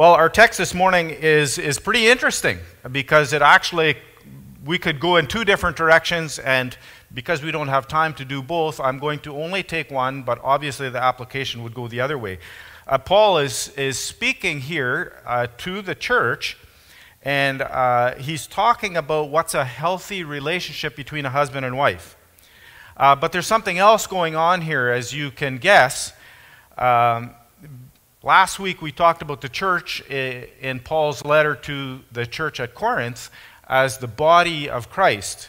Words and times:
Well, 0.00 0.14
our 0.14 0.30
text 0.30 0.56
this 0.56 0.72
morning 0.72 1.10
is, 1.10 1.58
is 1.58 1.78
pretty 1.78 2.08
interesting 2.08 2.58
because 2.90 3.34
it 3.34 3.42
actually, 3.42 3.98
we 4.64 4.78
could 4.78 4.98
go 4.98 5.16
in 5.16 5.26
two 5.26 5.44
different 5.44 5.76
directions, 5.76 6.38
and 6.38 6.74
because 7.12 7.42
we 7.42 7.50
don't 7.50 7.68
have 7.68 7.86
time 7.86 8.14
to 8.14 8.24
do 8.24 8.42
both, 8.42 8.80
I'm 8.80 8.98
going 8.98 9.18
to 9.18 9.36
only 9.36 9.62
take 9.62 9.90
one, 9.90 10.22
but 10.22 10.40
obviously 10.42 10.88
the 10.88 11.02
application 11.02 11.62
would 11.64 11.74
go 11.74 11.86
the 11.86 12.00
other 12.00 12.16
way. 12.16 12.38
Uh, 12.88 12.96
Paul 12.96 13.36
is, 13.36 13.68
is 13.76 13.98
speaking 13.98 14.60
here 14.60 15.20
uh, 15.26 15.48
to 15.58 15.82
the 15.82 15.94
church, 15.94 16.56
and 17.22 17.60
uh, 17.60 18.14
he's 18.14 18.46
talking 18.46 18.96
about 18.96 19.28
what's 19.28 19.52
a 19.52 19.66
healthy 19.66 20.24
relationship 20.24 20.96
between 20.96 21.26
a 21.26 21.30
husband 21.30 21.66
and 21.66 21.76
wife. 21.76 22.16
Uh, 22.96 23.14
but 23.14 23.32
there's 23.32 23.46
something 23.46 23.76
else 23.76 24.06
going 24.06 24.34
on 24.34 24.62
here, 24.62 24.88
as 24.88 25.12
you 25.12 25.30
can 25.30 25.58
guess. 25.58 26.14
Um, 26.78 27.34
Last 28.22 28.58
week 28.58 28.82
we 28.82 28.92
talked 28.92 29.22
about 29.22 29.40
the 29.40 29.48
church 29.48 30.02
in 30.02 30.80
Paul's 30.80 31.24
letter 31.24 31.54
to 31.54 32.00
the 32.12 32.26
church 32.26 32.60
at 32.60 32.74
Corinth 32.74 33.30
as 33.66 33.96
the 33.96 34.06
body 34.06 34.68
of 34.68 34.90
Christ. 34.90 35.48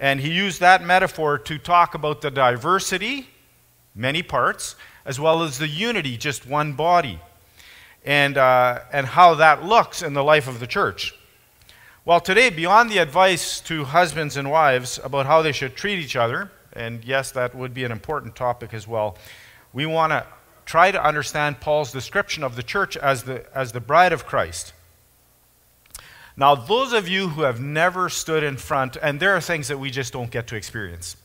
And 0.00 0.18
he 0.18 0.32
used 0.32 0.58
that 0.58 0.82
metaphor 0.84 1.38
to 1.38 1.56
talk 1.56 1.94
about 1.94 2.20
the 2.20 2.32
diversity, 2.32 3.28
many 3.94 4.24
parts, 4.24 4.74
as 5.04 5.20
well 5.20 5.44
as 5.44 5.58
the 5.58 5.68
unity, 5.68 6.16
just 6.16 6.48
one 6.48 6.72
body, 6.72 7.20
and, 8.04 8.36
uh, 8.38 8.80
and 8.92 9.06
how 9.06 9.36
that 9.36 9.64
looks 9.64 10.02
in 10.02 10.14
the 10.14 10.24
life 10.24 10.48
of 10.48 10.58
the 10.58 10.66
church. 10.66 11.14
Well, 12.04 12.18
today, 12.18 12.50
beyond 12.50 12.90
the 12.90 12.98
advice 12.98 13.60
to 13.60 13.84
husbands 13.84 14.36
and 14.36 14.50
wives 14.50 14.98
about 15.04 15.26
how 15.26 15.42
they 15.42 15.52
should 15.52 15.76
treat 15.76 16.00
each 16.00 16.16
other, 16.16 16.50
and 16.72 17.04
yes, 17.04 17.30
that 17.30 17.54
would 17.54 17.72
be 17.72 17.84
an 17.84 17.92
important 17.92 18.34
topic 18.34 18.74
as 18.74 18.88
well, 18.88 19.16
we 19.72 19.86
want 19.86 20.10
to 20.10 20.26
try 20.64 20.90
to 20.90 21.04
understand 21.04 21.60
Paul's 21.60 21.92
description 21.92 22.42
of 22.42 22.56
the 22.56 22.62
church 22.62 22.96
as 22.96 23.24
the, 23.24 23.44
as 23.56 23.72
the 23.72 23.80
bride 23.80 24.12
of 24.12 24.26
Christ. 24.26 24.72
Now, 26.36 26.54
those 26.54 26.92
of 26.92 27.06
you 27.06 27.28
who 27.28 27.42
have 27.42 27.60
never 27.60 28.08
stood 28.08 28.42
in 28.42 28.56
front, 28.56 28.96
and 29.00 29.20
there 29.20 29.36
are 29.36 29.40
things 29.40 29.68
that 29.68 29.78
we 29.78 29.90
just 29.90 30.12
don't 30.12 30.30
get 30.30 30.48
to 30.48 30.56
experience. 30.56 31.16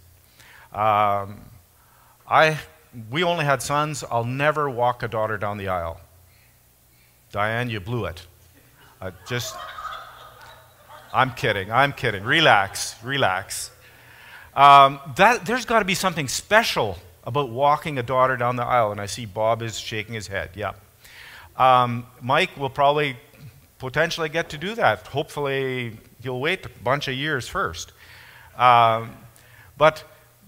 Um, 0.72 1.42
I, 2.30 2.60
we 3.10 3.24
only 3.24 3.44
had 3.46 3.62
sons. 3.62 4.04
I'll 4.04 4.24
never 4.24 4.70
walk 4.70 5.02
a 5.02 5.08
daughter 5.08 5.38
down 5.38 5.58
the 5.58 5.70
aisle. 5.70 6.00
Diane, 7.32 7.70
you 7.70 7.80
blew 7.80 8.06
it. 8.06 8.26
Uh, 9.02 9.12
just, 9.28 9.56
I'm 11.12 11.32
kidding. 11.32 11.72
I'm 11.72 11.94
kidding. 11.94 12.24
Relax, 12.24 12.96
relax. 13.04 13.72
Um, 14.56 15.00
that, 15.16 15.46
there's 15.46 15.66
got 15.66 15.80
to 15.80 15.86
be 15.86 15.96
something 15.96 16.28
special 16.28 16.98
about 17.30 17.52
walking 17.52 18.00
a 18.00 18.04
daughter 18.04 18.36
down 18.36 18.56
the 18.56 18.66
aisle, 18.66 18.92
and 18.92 19.00
I 19.00 19.06
see 19.06 19.28
Bob 19.28 19.62
is 19.62 19.78
shaking 19.78 20.16
his 20.16 20.26
head. 20.26 20.50
Yeah. 20.56 20.74
Um, 21.58 22.08
Mike 22.22 22.58
will 22.58 22.72
probably 22.72 23.18
potentially 23.78 24.30
get 24.30 24.50
to 24.50 24.58
do 24.58 24.74
that. 24.74 25.06
Hopefully, 25.06 25.96
he'll 26.24 26.40
wait 26.40 26.66
a 26.66 26.70
bunch 26.84 27.08
of 27.08 27.14
years 27.14 27.48
first. 27.48 27.94
Um, 28.58 29.12
but, 29.78 30.04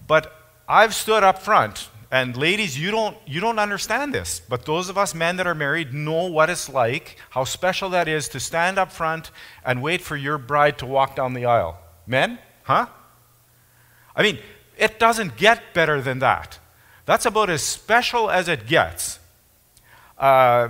but 0.08 0.36
I've 0.68 0.96
stood 0.96 1.24
up 1.24 1.44
front, 1.44 1.88
and 2.09 2.36
ladies, 2.36 2.80
you 2.80 2.90
don't, 2.90 3.16
you 3.28 3.40
don't 3.42 3.59
understand 3.59 4.12
this, 4.12 4.40
but 4.40 4.66
those 4.66 4.90
of 4.90 4.98
us 4.98 5.14
men 5.14 5.36
that 5.36 5.46
are 5.46 5.54
married 5.54 5.94
know 5.94 6.26
what 6.26 6.50
it's 6.50 6.68
like, 6.68 7.16
how 7.30 7.44
special 7.44 7.92
that 7.92 8.08
is 8.08 8.28
to 8.30 8.40
stand 8.40 8.80
up 8.80 8.92
front 8.92 9.30
and 9.64 9.84
wait 9.84 10.02
for 10.02 10.16
your 10.16 10.40
bride 10.40 10.80
to 10.80 10.88
walk 10.88 11.16
down 11.16 11.36
the 11.36 11.46
aisle. 11.46 11.78
Men? 12.08 12.40
Huh? 12.64 12.88
I 14.16 14.24
mean, 14.24 14.40
it 14.80 14.97
doesn't 14.97 15.38
get 15.38 15.75
better 15.75 16.02
than 16.02 16.18
that. 16.20 16.58
That's 17.11 17.25
about 17.25 17.49
as 17.49 17.61
special 17.61 18.31
as 18.31 18.47
it 18.47 18.67
gets. 18.67 19.19
Uh, 20.17 20.69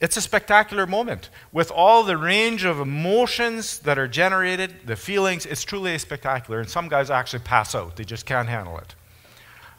it's 0.00 0.16
a 0.16 0.20
spectacular 0.20 0.84
moment. 0.84 1.30
With 1.52 1.70
all 1.70 2.02
the 2.02 2.16
range 2.16 2.64
of 2.64 2.80
emotions 2.80 3.78
that 3.78 3.96
are 3.96 4.08
generated, 4.08 4.74
the 4.84 4.96
feelings, 4.96 5.46
it's 5.46 5.62
truly 5.62 5.94
a 5.94 6.00
spectacular. 6.00 6.58
And 6.58 6.68
some 6.68 6.88
guys 6.88 7.08
actually 7.08 7.44
pass 7.44 7.72
out, 7.76 7.94
they 7.94 8.02
just 8.02 8.26
can't 8.26 8.48
handle 8.48 8.78
it. 8.78 8.96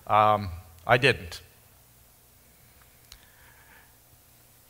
Um, 0.09 0.47
I 0.87 0.95
didn't. 0.95 1.41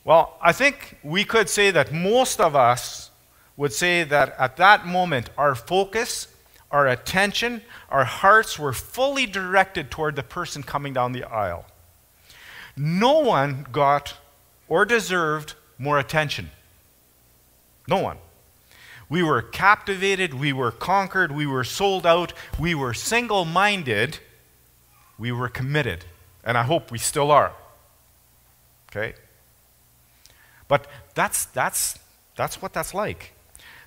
Well, 0.06 0.36
I 0.42 0.54
think 0.54 0.98
we 1.04 1.24
could 1.24 1.50
say 1.50 1.70
that 1.70 1.94
most 1.94 2.42
of 2.42 2.56
us 2.56 3.12
would 3.58 3.74
say 3.74 4.06
that 4.06 4.36
at 4.40 4.58
that 4.58 4.88
moment, 4.88 5.30
our 5.38 5.54
focus 5.54 6.30
our 6.76 6.90
attention, 6.90 7.62
our 7.88 8.04
hearts 8.04 8.60
were 8.60 8.74
fully 8.74 9.26
directed 9.26 9.90
toward 9.90 10.18
the 10.18 10.24
person 10.24 10.62
coming 10.62 10.92
down 10.92 11.14
the 11.14 11.24
aisle. 11.24 11.66
No 12.76 13.20
one 13.20 13.66
got 13.72 14.16
or 14.68 14.84
deserved 14.84 15.54
more 15.78 15.98
attention. 15.98 16.52
No 17.88 18.00
one. 18.00 18.18
We 19.08 19.24
were 19.24 19.42
captivated, 19.42 20.34
we 20.34 20.52
were 20.52 20.70
conquered, 20.70 21.32
we 21.32 21.46
were 21.46 21.64
sold 21.64 22.06
out, 22.06 22.34
we 22.60 22.76
were 22.76 22.94
single 22.94 23.46
minded, 23.46 24.20
we 25.18 25.32
were 25.32 25.48
committed. 25.48 26.04
And 26.44 26.58
I 26.58 26.64
hope 26.64 26.92
we 26.92 26.98
still 26.98 27.32
are. 27.32 27.54
Okay? 28.92 29.14
But 30.68 30.88
that's, 31.14 31.46
that's, 31.46 32.00
that's 32.36 32.62
what 32.62 32.74
that's 32.74 32.94
like. 32.94 33.32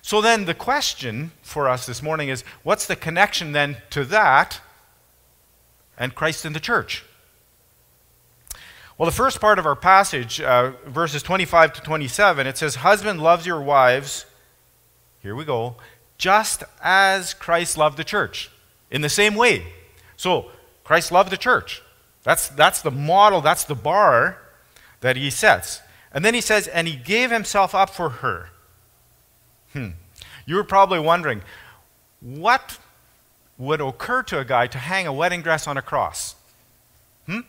So 0.01 0.21
then 0.21 0.45
the 0.45 0.53
question 0.53 1.31
for 1.41 1.67
us 1.67 1.85
this 1.85 2.01
morning 2.01 2.29
is 2.29 2.43
what's 2.63 2.85
the 2.85 2.95
connection 2.95 3.51
then 3.51 3.77
to 3.89 4.05
that 4.05 4.61
and 5.97 6.15
Christ 6.15 6.45
in 6.45 6.53
the 6.53 6.59
church? 6.59 7.03
Well, 8.97 9.05
the 9.05 9.15
first 9.15 9.39
part 9.39 9.59
of 9.59 9.65
our 9.65 9.77
passage, 9.77 10.41
uh, 10.41 10.73
verses 10.85 11.23
25 11.23 11.73
to 11.73 11.81
27, 11.81 12.47
it 12.47 12.57
says, 12.57 12.75
Husband 12.75 13.21
loves 13.21 13.45
your 13.45 13.61
wives, 13.61 14.25
here 15.21 15.35
we 15.35 15.45
go, 15.45 15.77
just 16.17 16.65
as 16.83 17.33
Christ 17.33 17.77
loved 17.77 17.97
the 17.97 18.03
church, 18.03 18.51
in 18.91 19.01
the 19.01 19.07
same 19.07 19.35
way. 19.35 19.65
So, 20.17 20.51
Christ 20.83 21.13
loved 21.13 21.29
the 21.31 21.37
church. 21.37 21.81
That's, 22.23 22.49
that's 22.49 22.81
the 22.81 22.91
model, 22.91 23.39
that's 23.39 23.63
the 23.63 23.75
bar 23.75 24.41
that 24.99 25.15
he 25.15 25.29
sets. 25.29 25.81
And 26.11 26.25
then 26.25 26.33
he 26.33 26.41
says, 26.41 26.67
And 26.67 26.87
he 26.87 26.97
gave 26.97 27.31
himself 27.31 27.73
up 27.73 27.91
for 27.91 28.09
her. 28.09 28.49
Hmm. 29.73 29.89
You 30.45 30.55
were 30.55 30.63
probably 30.63 30.99
wondering, 30.99 31.41
what 32.21 32.77
would 33.57 33.81
occur 33.81 34.23
to 34.23 34.39
a 34.39 34.45
guy 34.45 34.67
to 34.67 34.77
hang 34.77 35.05
a 35.05 35.13
wedding 35.13 35.41
dress 35.41 35.67
on 35.67 35.77
a 35.77 35.81
cross? 35.81 36.35
Hmm? 37.25 37.41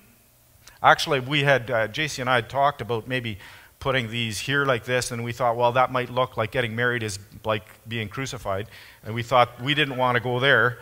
Actually, 0.82 1.20
we 1.20 1.44
had, 1.44 1.70
uh, 1.70 1.88
JC 1.88 2.20
and 2.20 2.30
I 2.30 2.36
had 2.36 2.48
talked 2.48 2.80
about 2.80 3.08
maybe 3.08 3.38
putting 3.78 4.10
these 4.10 4.38
here 4.38 4.64
like 4.66 4.84
this, 4.84 5.10
and 5.10 5.24
we 5.24 5.32
thought, 5.32 5.56
well, 5.56 5.72
that 5.72 5.90
might 5.90 6.10
look 6.10 6.36
like 6.36 6.50
getting 6.50 6.76
married 6.76 7.02
is 7.02 7.18
like 7.44 7.64
being 7.88 8.08
crucified. 8.08 8.66
And 9.04 9.14
we 9.14 9.22
thought 9.22 9.60
we 9.62 9.74
didn't 9.74 9.96
want 9.96 10.16
to 10.16 10.22
go 10.22 10.38
there. 10.38 10.78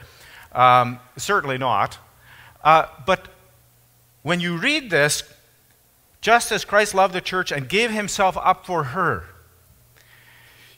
Um, 0.53 0.99
certainly 1.17 1.59
not. 1.59 1.99
Uh, 2.65 2.87
but 3.07 3.29
when 4.23 4.41
you 4.41 4.57
read 4.57 4.91
this, 4.91 5.23
just 6.21 6.51
as 6.51 6.65
Christ 6.65 6.95
loved 6.95 7.15
the 7.15 7.21
church 7.21 7.53
and 7.53 7.69
gave 7.69 7.93
himself 7.93 8.37
up 8.37 8.67
for 8.67 8.85
her, 8.85 9.25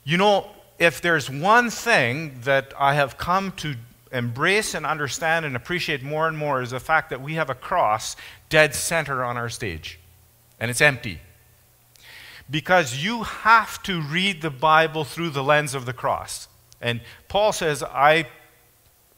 you 0.03 0.17
know, 0.17 0.47
if 0.79 1.01
there's 1.01 1.29
one 1.29 1.69
thing 1.69 2.39
that 2.41 2.73
I 2.77 2.95
have 2.95 3.17
come 3.17 3.51
to 3.57 3.75
embrace 4.11 4.73
and 4.73 4.85
understand 4.85 5.45
and 5.45 5.55
appreciate 5.55 6.03
more 6.03 6.27
and 6.27 6.37
more 6.37 6.61
is 6.61 6.71
the 6.71 6.79
fact 6.79 7.09
that 7.11 7.21
we 7.21 7.35
have 7.35 7.49
a 7.49 7.55
cross 7.55 8.15
dead 8.49 8.75
center 8.75 9.23
on 9.23 9.37
our 9.37 9.49
stage, 9.49 9.99
and 10.59 10.69
it's 10.69 10.81
empty. 10.81 11.19
Because 12.49 12.97
you 13.03 13.23
have 13.23 13.81
to 13.83 14.01
read 14.01 14.41
the 14.41 14.49
Bible 14.49 15.03
through 15.03 15.29
the 15.29 15.43
lens 15.43 15.73
of 15.73 15.85
the 15.85 15.93
cross. 15.93 16.49
And 16.81 16.99
Paul 17.29 17.53
says, 17.53 17.81
I, 17.83 18.27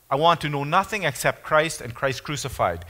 I 0.10 0.16
want 0.16 0.42
to 0.42 0.50
know 0.50 0.64
nothing 0.64 1.04
except 1.04 1.42
Christ 1.44 1.82
and 1.82 1.96
Christ 1.96 2.24
crucified. 2.24 2.86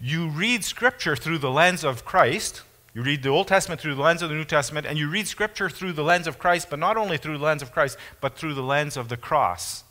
You 0.00 0.28
read 0.28 0.64
Scripture 0.64 1.16
through 1.16 1.38
the 1.38 1.50
lens 1.50 1.84
of 1.84 2.04
Christ, 2.04 2.62
you 2.94 3.02
read 3.02 3.22
the 3.22 3.30
Old 3.30 3.48
Testament 3.48 3.80
through 3.80 3.94
the 3.94 4.02
lens 4.02 4.20
of 4.20 4.28
the 4.28 4.34
New 4.34 4.44
Testament, 4.44 4.86
and 4.86 4.98
you 4.98 5.08
read 5.08 5.26
Scripture 5.26 5.70
through 5.70 5.92
the 5.92 6.04
lens 6.04 6.26
of 6.26 6.38
Christ, 6.38 6.68
but 6.68 6.78
not 6.78 6.96
only 6.96 7.16
through 7.16 7.38
the 7.38 7.44
lens 7.44 7.62
of 7.62 7.72
Christ, 7.72 7.96
but 8.20 8.36
through 8.36 8.54
the 8.54 8.62
lens 8.62 8.96
of 8.96 9.08
the 9.08 9.16
cross. 9.16 9.84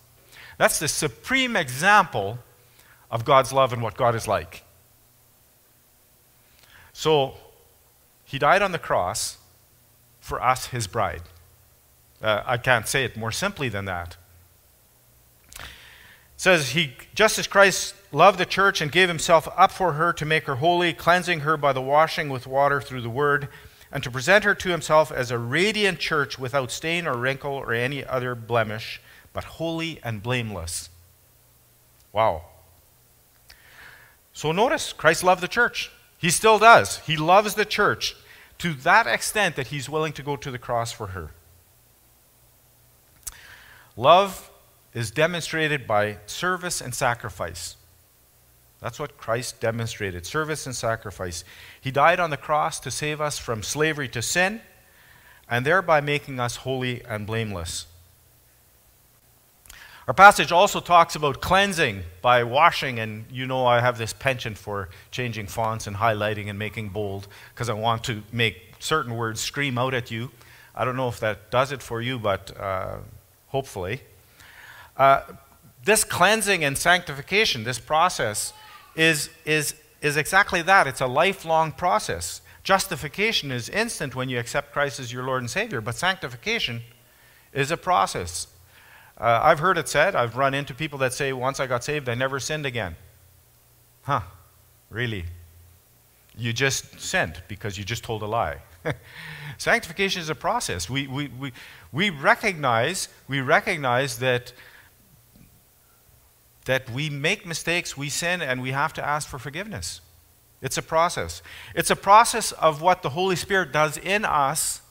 That's 0.57 0.77
the 0.77 0.87
supreme 0.87 1.55
example 1.55 2.39
of 3.09 3.25
God's 3.25 3.51
love 3.51 3.73
and 3.73 3.81
what 3.81 3.97
God 3.97 4.13
is 4.13 4.27
like. 4.27 4.63
So, 6.93 7.35
He 8.23 8.37
died 8.37 8.61
on 8.61 8.71
the 8.71 8.79
cross 8.79 9.37
for 10.19 10.41
us, 10.41 10.67
His 10.67 10.85
bride. 10.85 11.23
Uh, 12.21 12.43
I 12.45 12.57
can't 12.57 12.87
say 12.87 13.03
it 13.03 13.17
more 13.17 13.31
simply 13.31 13.69
than 13.69 13.85
that. 13.85 14.17
Says, 16.41 16.71
He, 16.71 16.93
just 17.13 17.37
as 17.37 17.45
Christ 17.45 17.93
loved 18.11 18.39
the 18.39 18.47
church 18.47 18.81
and 18.81 18.91
gave 18.91 19.09
himself 19.09 19.47
up 19.55 19.71
for 19.71 19.93
her 19.93 20.11
to 20.13 20.25
make 20.25 20.45
her 20.45 20.55
holy, 20.55 20.91
cleansing 20.91 21.41
her 21.41 21.55
by 21.55 21.71
the 21.71 21.83
washing 21.83 22.29
with 22.29 22.47
water 22.47 22.81
through 22.81 23.01
the 23.01 23.11
word, 23.11 23.47
and 23.91 24.01
to 24.01 24.09
present 24.09 24.43
her 24.43 24.55
to 24.55 24.69
himself 24.69 25.11
as 25.11 25.29
a 25.29 25.37
radiant 25.37 25.99
church 25.99 26.39
without 26.39 26.71
stain 26.71 27.05
or 27.05 27.15
wrinkle 27.15 27.51
or 27.51 27.73
any 27.73 28.03
other 28.03 28.33
blemish, 28.33 28.99
but 29.33 29.43
holy 29.43 29.99
and 30.03 30.23
blameless. 30.23 30.89
Wow. 32.11 32.45
So 34.33 34.51
notice, 34.51 34.93
Christ 34.93 35.23
loved 35.23 35.43
the 35.43 35.47
church. 35.47 35.91
He 36.17 36.31
still 36.31 36.57
does. 36.57 36.97
He 37.05 37.17
loves 37.17 37.53
the 37.53 37.65
church 37.65 38.15
to 38.57 38.73
that 38.73 39.05
extent 39.05 39.55
that 39.57 39.67
he's 39.67 39.87
willing 39.87 40.13
to 40.13 40.23
go 40.23 40.37
to 40.37 40.49
the 40.49 40.57
cross 40.57 40.91
for 40.91 41.05
her. 41.05 41.29
Love 43.95 44.50
is 44.93 45.11
demonstrated 45.11 45.87
by 45.87 46.17
service 46.25 46.81
and 46.81 46.93
sacrifice. 46.93 47.77
That's 48.81 48.99
what 48.99 49.17
Christ 49.17 49.61
demonstrated 49.61 50.25
service 50.25 50.65
and 50.65 50.75
sacrifice. 50.75 51.43
He 51.79 51.91
died 51.91 52.19
on 52.19 52.31
the 52.31 52.37
cross 52.37 52.79
to 52.81 52.91
save 52.91 53.21
us 53.21 53.37
from 53.37 53.61
slavery 53.61 54.09
to 54.09 54.21
sin 54.21 54.61
and 55.47 55.65
thereby 55.65 56.01
making 56.01 56.39
us 56.39 56.57
holy 56.57 57.03
and 57.05 57.27
blameless. 57.27 57.85
Our 60.07 60.15
passage 60.15 60.51
also 60.51 60.79
talks 60.79 61.15
about 61.15 61.41
cleansing 61.41 62.03
by 62.21 62.43
washing, 62.43 62.99
and 62.99 63.25
you 63.31 63.45
know 63.45 63.67
I 63.67 63.81
have 63.81 63.99
this 63.99 64.13
penchant 64.13 64.57
for 64.57 64.89
changing 65.11 65.45
fonts 65.47 65.85
and 65.85 65.95
highlighting 65.95 66.49
and 66.49 66.57
making 66.57 66.89
bold 66.89 67.27
because 67.53 67.69
I 67.69 67.73
want 67.73 68.03
to 68.05 68.23
make 68.31 68.73
certain 68.79 69.15
words 69.15 69.39
scream 69.39 69.77
out 69.77 69.93
at 69.93 70.09
you. 70.09 70.31
I 70.73 70.85
don't 70.85 70.95
know 70.95 71.07
if 71.07 71.19
that 71.19 71.51
does 71.51 71.71
it 71.71 71.83
for 71.83 72.01
you, 72.01 72.17
but 72.17 72.51
uh, 72.59 72.97
hopefully. 73.47 74.01
Uh, 75.01 75.23
this 75.83 76.03
cleansing 76.03 76.63
and 76.63 76.77
sanctification, 76.77 77.63
this 77.63 77.79
process, 77.79 78.53
is, 78.95 79.31
is, 79.45 79.73
is 79.99 80.15
exactly 80.15 80.61
that. 80.61 80.85
It's 80.85 81.01
a 81.01 81.07
lifelong 81.07 81.71
process. 81.71 82.41
Justification 82.61 83.51
is 83.51 83.67
instant 83.67 84.13
when 84.13 84.29
you 84.29 84.37
accept 84.37 84.71
Christ 84.71 84.99
as 84.99 85.11
your 85.11 85.23
Lord 85.23 85.41
and 85.41 85.49
Savior, 85.49 85.81
but 85.81 85.95
sanctification 85.95 86.83
is 87.51 87.71
a 87.71 87.77
process. 87.77 88.45
Uh, 89.17 89.39
I've 89.41 89.57
heard 89.57 89.79
it 89.79 89.89
said, 89.89 90.15
I've 90.15 90.37
run 90.37 90.53
into 90.53 90.75
people 90.75 90.99
that 90.99 91.13
say, 91.13 91.33
once 91.33 91.59
I 91.59 91.65
got 91.65 91.83
saved, 91.83 92.07
I 92.07 92.13
never 92.13 92.39
sinned 92.39 92.67
again. 92.67 92.95
Huh, 94.03 94.21
really? 94.91 95.25
You 96.37 96.53
just 96.53 97.01
sinned 97.01 97.41
because 97.47 97.75
you 97.75 97.83
just 97.83 98.03
told 98.03 98.21
a 98.21 98.27
lie. 98.27 98.57
Sanctification 99.57 100.21
is 100.21 100.29
a 100.29 100.35
process. 100.35 100.91
We, 100.91 101.07
we, 101.07 101.27
we, 101.29 101.53
we, 101.91 102.11
recognize, 102.11 103.07
we 103.27 103.41
recognize 103.41 104.19
that 104.19 104.53
that 106.65 106.89
we 106.89 107.09
make 107.09 107.45
mistakes, 107.45 107.97
we 107.97 108.09
sin, 108.09 108.41
and 108.41 108.61
we 108.61 108.71
have 108.71 108.93
to 108.93 109.05
ask 109.05 109.27
for 109.27 109.39
forgiveness. 109.39 110.01
It's 110.61 110.77
a 110.77 110.81
process. 110.81 111.41
It's 111.73 111.89
a 111.89 111.95
process 111.95 112.51
of 112.51 112.81
what 112.81 113.01
the 113.01 113.09
Holy 113.09 113.35
Spirit 113.35 113.71
does 113.71 113.97
in 113.97 114.25
us, 114.25 114.81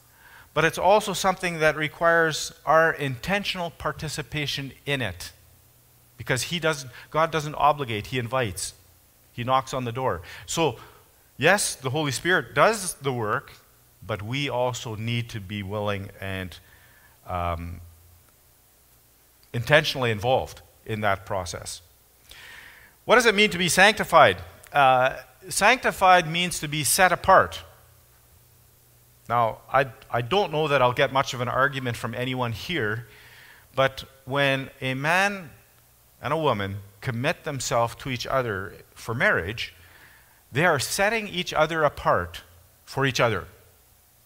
but 0.53 0.65
it's 0.65 0.79
also 0.79 1.13
something 1.13 1.61
that 1.61 1.77
requires 1.77 2.53
our 2.67 2.93
intentional 2.93 3.71
participation 3.71 4.73
in 4.85 5.01
it. 5.01 5.33
Because 6.17 6.45
he 6.45 6.59
doesn't, 6.59 6.91
God 7.11 7.31
doesn't 7.31 7.55
obligate, 7.55 8.09
He 8.09 8.19
invites, 8.19 8.75
He 9.33 9.45
knocks 9.45 9.73
on 9.73 9.85
the 9.85 9.93
door. 9.93 10.23
So, 10.45 10.77
yes, 11.39 11.77
the 11.77 11.91
Holy 11.91 12.13
Spirit 12.13 12.55
does 12.55 12.95
the 12.95 13.13
work, 13.13 13.53
but 14.05 14.23
we 14.23 14.51
also 14.51 14.97
need 14.97 15.29
to 15.31 15.41
be 15.41 15.63
willing 15.63 16.11
and 16.21 16.59
um, 17.27 17.81
intentionally 19.53 20.11
involved 20.11 20.63
in 20.91 21.01
that 21.03 21.25
process. 21.25 21.83
What 23.05 23.15
does 23.15 23.27
it 23.27 23.35
mean 23.35 23.51
to 23.51 23.59
be 23.59 23.69
sanctified? 23.69 24.39
Uh, 24.73 25.17
sanctified 25.49 26.29
means 26.29 26.59
to 26.61 26.69
be 26.69 26.83
set 26.83 27.13
apart. 27.13 27.63
Now, 29.29 29.59
I, 29.73 29.87
I 30.11 30.23
don't 30.23 30.51
know 30.51 30.67
that 30.67 30.83
I'll 30.83 30.93
get 30.93 31.13
much 31.13 31.33
of 31.33 31.41
an 31.41 31.49
argument 31.49 31.97
from 31.97 32.15
anyone 32.15 32.51
here, 32.51 33.07
but 33.77 34.05
when 34.25 34.71
a 34.81 34.95
man 34.95 35.51
and 36.21 36.33
a 36.33 36.37
woman 36.37 36.79
commit 37.01 37.45
themselves 37.45 37.95
to 37.97 38.11
each 38.11 38.27
other 38.27 38.75
for 38.95 39.15
marriage, 39.15 39.73
they 40.51 40.67
are 40.67 40.81
setting 40.81 41.29
each 41.29 41.55
other 41.55 41.85
apart 41.85 42.43
for 42.85 43.07
each 43.07 43.21
other. 43.21 43.45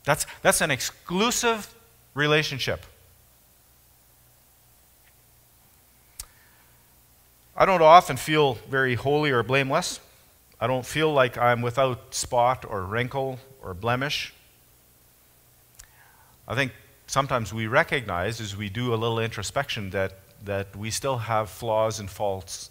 That's, 0.05 0.27
that's 0.41 0.63
an 0.63 0.71
exclusive 0.71 1.75
relationship. 2.15 2.87
I 7.57 7.67
don't 7.67 7.83
often 7.83 8.17
feel 8.17 8.55
very 8.69 8.97
holy 8.97 9.31
or 9.31 9.45
blameless. 9.45 10.01
I 10.61 10.67
don't 10.67 10.85
feel 10.85 11.13
like 11.13 11.39
I'm 11.39 11.63
without 11.63 12.13
spot 12.13 12.65
or 12.69 12.83
wrinkle 12.83 13.39
or 13.63 13.75
blemish. 13.75 14.35
I 16.49 16.57
think 16.57 16.73
sometimes 17.07 17.55
we 17.55 17.69
recognize 17.69 18.41
as 18.41 18.57
we 18.57 18.69
do 18.69 18.93
a 18.93 18.97
little 18.97 19.21
introspection 19.21 19.91
that, 19.91 20.19
that 20.45 20.75
we 20.75 20.91
still 20.91 21.19
have 21.19 21.49
flaws 21.49 22.01
and 22.01 22.11
faults. 22.11 22.71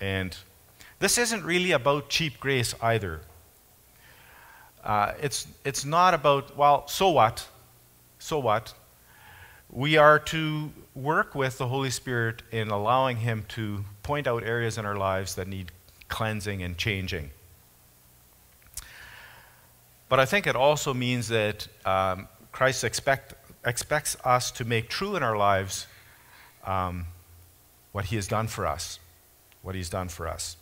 And 0.00 0.36
this 1.00 1.18
isn't 1.18 1.44
really 1.44 1.72
about 1.72 2.08
cheap 2.08 2.38
grace 2.38 2.76
either. 2.80 3.20
Uh, 4.84 5.14
it's, 5.20 5.48
it's 5.64 5.84
not 5.84 6.14
about, 6.14 6.56
well, 6.56 6.86
so 6.86 7.10
what? 7.10 7.48
So 8.20 8.38
what? 8.38 8.74
We 9.74 9.96
are 9.96 10.18
to 10.18 10.70
work 10.94 11.34
with 11.34 11.56
the 11.56 11.66
Holy 11.66 11.88
Spirit 11.88 12.42
in 12.50 12.68
allowing 12.68 13.16
Him 13.16 13.46
to 13.48 13.86
point 14.02 14.26
out 14.26 14.42
areas 14.42 14.76
in 14.76 14.84
our 14.84 14.96
lives 14.96 15.34
that 15.36 15.48
need 15.48 15.72
cleansing 16.10 16.62
and 16.62 16.76
changing. 16.76 17.30
But 20.10 20.20
I 20.20 20.26
think 20.26 20.46
it 20.46 20.56
also 20.56 20.92
means 20.92 21.28
that 21.28 21.68
um, 21.86 22.28
Christ 22.52 22.84
expect, 22.84 23.32
expects 23.64 24.14
us 24.26 24.50
to 24.50 24.66
make 24.66 24.90
true 24.90 25.16
in 25.16 25.22
our 25.22 25.38
lives 25.38 25.86
um, 26.66 27.06
what 27.92 28.04
He 28.04 28.16
has 28.16 28.28
done 28.28 28.48
for 28.48 28.66
us. 28.66 28.98
What 29.62 29.74
He's 29.74 29.88
done 29.88 30.08
for 30.08 30.28
us. 30.28 30.58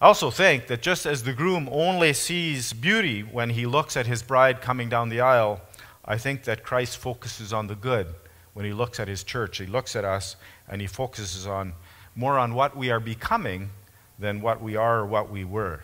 I 0.00 0.06
also 0.06 0.30
think 0.30 0.68
that 0.68 0.82
just 0.82 1.04
as 1.04 1.24
the 1.24 1.32
groom 1.32 1.68
only 1.70 2.12
sees 2.12 2.72
beauty 2.72 3.22
when 3.22 3.50
he 3.50 3.66
looks 3.66 3.96
at 3.96 4.04
his 4.04 4.20
bride 4.20 4.60
coming 4.60 4.88
down 4.88 5.10
the 5.10 5.20
aisle, 5.20 5.60
I 6.04 6.18
think 6.18 6.44
that 6.44 6.62
Christ 6.62 6.98
focuses 6.98 7.52
on 7.52 7.68
the 7.68 7.74
good 7.74 8.08
when 8.54 8.64
he 8.64 8.72
looks 8.72 8.98
at 8.98 9.08
his 9.08 9.22
church. 9.24 9.58
He 9.58 9.66
looks 9.66 9.94
at 9.96 10.04
us 10.04 10.36
and 10.68 10.80
he 10.80 10.86
focuses 10.86 11.46
on 11.46 11.74
more 12.14 12.38
on 12.38 12.54
what 12.54 12.76
we 12.76 12.90
are 12.90 13.00
becoming 13.00 13.70
than 14.18 14.40
what 14.40 14.60
we 14.60 14.76
are 14.76 15.00
or 15.00 15.06
what 15.06 15.30
we 15.30 15.44
were, 15.44 15.80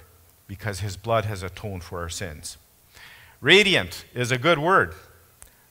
because 0.47 0.81
his 0.81 0.97
blood 0.97 1.25
has 1.25 1.43
atoned 1.43 1.83
for 1.83 2.01
our 2.01 2.09
sins. 2.09 2.59
Radiant 3.41 4.05
is 4.15 4.31
a 4.31 4.39
good 4.39 4.59
word 4.59 4.95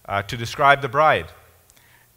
uh, 0.05 0.23
to 0.23 0.37
describe 0.37 0.81
the 0.81 0.89
bride. 0.89 1.27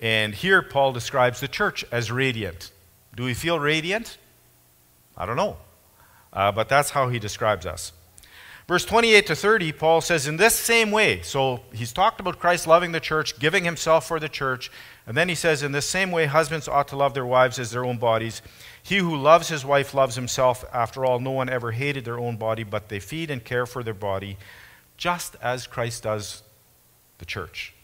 And 0.00 0.34
here 0.34 0.62
Paul 0.62 0.92
describes 0.92 1.40
the 1.40 1.48
church 1.48 1.84
as 1.92 2.10
radiant. 2.10 2.70
Do 3.14 3.24
we 3.24 3.34
feel 3.34 3.58
radiant? 3.58 4.16
I 5.16 5.26
don't 5.26 5.36
know. 5.36 5.58
Uh, 6.32 6.52
but 6.52 6.68
that's 6.68 6.90
how 6.90 7.08
he 7.08 7.18
describes 7.18 7.66
us. 7.66 7.92
Verse 8.70 8.84
28 8.84 9.26
to 9.26 9.34
30, 9.34 9.72
Paul 9.72 10.00
says, 10.00 10.28
In 10.28 10.36
this 10.36 10.54
same 10.54 10.92
way, 10.92 11.22
so 11.22 11.58
he's 11.72 11.92
talked 11.92 12.20
about 12.20 12.38
Christ 12.38 12.68
loving 12.68 12.92
the 12.92 13.00
church, 13.00 13.36
giving 13.40 13.64
himself 13.64 14.06
for 14.06 14.20
the 14.20 14.28
church, 14.28 14.70
and 15.08 15.16
then 15.16 15.28
he 15.28 15.34
says, 15.34 15.64
In 15.64 15.72
this 15.72 15.86
same 15.86 16.12
way, 16.12 16.26
husbands 16.26 16.68
ought 16.68 16.86
to 16.86 16.96
love 16.96 17.12
their 17.12 17.26
wives 17.26 17.58
as 17.58 17.72
their 17.72 17.84
own 17.84 17.98
bodies. 17.98 18.42
He 18.80 18.98
who 18.98 19.16
loves 19.16 19.48
his 19.48 19.64
wife 19.64 19.92
loves 19.92 20.14
himself. 20.14 20.64
After 20.72 21.04
all, 21.04 21.18
no 21.18 21.32
one 21.32 21.48
ever 21.48 21.72
hated 21.72 22.04
their 22.04 22.20
own 22.20 22.36
body, 22.36 22.62
but 22.62 22.88
they 22.88 23.00
feed 23.00 23.28
and 23.28 23.44
care 23.44 23.66
for 23.66 23.82
their 23.82 23.92
body, 23.92 24.36
just 24.96 25.34
as 25.42 25.66
Christ 25.66 26.04
does 26.04 26.44
the 27.18 27.24
church. 27.24 27.74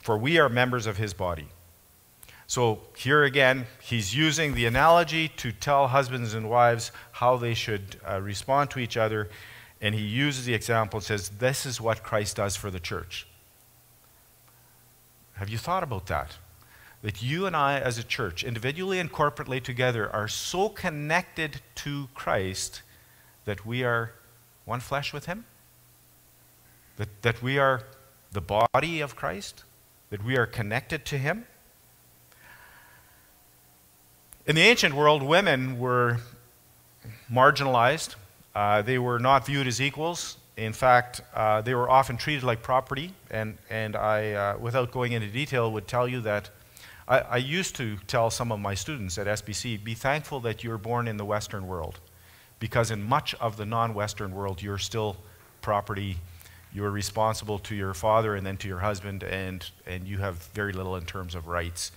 For 0.00 0.18
we 0.18 0.36
are 0.36 0.48
members 0.48 0.88
of 0.88 0.96
his 0.96 1.14
body. 1.14 1.46
So 2.48 2.80
here 2.96 3.22
again, 3.22 3.68
he's 3.80 4.16
using 4.16 4.54
the 4.56 4.66
analogy 4.66 5.28
to 5.36 5.52
tell 5.52 5.86
husbands 5.86 6.34
and 6.34 6.50
wives 6.50 6.90
how 7.12 7.36
they 7.36 7.54
should 7.54 8.00
uh, 8.04 8.20
respond 8.20 8.70
to 8.70 8.80
each 8.80 8.96
other 8.96 9.28
and 9.80 9.94
he 9.94 10.00
uses 10.00 10.44
the 10.44 10.54
example 10.54 10.98
and 10.98 11.04
says, 11.04 11.28
This 11.28 11.64
is 11.64 11.80
what 11.80 12.02
Christ 12.02 12.36
does 12.36 12.56
for 12.56 12.70
the 12.70 12.80
church. 12.80 13.26
Have 15.34 15.48
you 15.48 15.58
thought 15.58 15.82
about 15.82 16.06
that? 16.06 16.36
That 17.02 17.22
you 17.22 17.46
and 17.46 17.54
I, 17.54 17.78
as 17.78 17.96
a 17.96 18.02
church, 18.02 18.42
individually 18.42 18.98
and 18.98 19.10
corporately 19.10 19.62
together, 19.62 20.10
are 20.10 20.26
so 20.26 20.68
connected 20.68 21.60
to 21.76 22.08
Christ 22.12 22.82
that 23.44 23.64
we 23.64 23.84
are 23.84 24.14
one 24.64 24.80
flesh 24.80 25.12
with 25.12 25.26
him? 25.26 25.44
That, 26.96 27.22
that 27.22 27.40
we 27.40 27.56
are 27.56 27.84
the 28.32 28.40
body 28.40 29.00
of 29.00 29.14
Christ? 29.14 29.62
That 30.10 30.24
we 30.24 30.36
are 30.36 30.46
connected 30.46 31.04
to 31.06 31.18
him? 31.18 31.46
In 34.44 34.56
the 34.56 34.62
ancient 34.62 34.94
world, 34.94 35.22
women 35.22 35.78
were 35.78 36.18
marginalized, 37.30 38.16
uh, 38.54 38.82
they 38.82 38.98
were 38.98 39.18
not 39.18 39.46
viewed 39.46 39.66
as 39.66 39.80
equals. 39.80 40.36
In 40.56 40.72
fact, 40.72 41.20
uh, 41.34 41.60
they 41.60 41.74
were 41.74 41.88
often 41.88 42.16
treated 42.16 42.42
like 42.42 42.62
property. 42.62 43.14
And, 43.30 43.58
and 43.70 43.94
I, 43.94 44.32
uh, 44.32 44.58
without 44.58 44.90
going 44.90 45.12
into 45.12 45.28
detail, 45.28 45.70
would 45.72 45.86
tell 45.86 46.08
you 46.08 46.20
that 46.22 46.50
I, 47.06 47.18
I, 47.20 47.36
used 47.36 47.76
to 47.76 47.96
tell 48.06 48.30
some 48.30 48.50
of 48.50 48.58
my 48.58 48.74
students 48.74 49.16
at 49.18 49.26
SBC 49.26 49.82
be 49.82 49.94
thankful 49.94 50.40
that 50.40 50.64
you're 50.64 50.78
born 50.78 51.06
in 51.06 51.16
the 51.16 51.24
Western 51.24 51.66
world. 51.66 52.00
Because 52.58 52.90
in 52.90 53.02
much 53.02 53.34
of 53.36 53.56
the 53.56 53.64
non 53.64 53.94
Western 53.94 54.32
world, 54.32 54.60
you're 54.60 54.78
still 54.78 55.16
property. 55.62 56.16
You're 56.74 56.90
responsible 56.90 57.60
to 57.60 57.74
your 57.74 57.94
father 57.94 58.34
and 58.34 58.44
then 58.44 58.56
to 58.58 58.68
your 58.68 58.80
husband, 58.80 59.22
and, 59.22 59.64
and 59.86 60.06
you 60.06 60.18
have 60.18 60.36
very 60.54 60.72
little 60.72 60.96
in 60.96 61.04
terms 61.04 61.34
of 61.34 61.46
rights. 61.46 61.92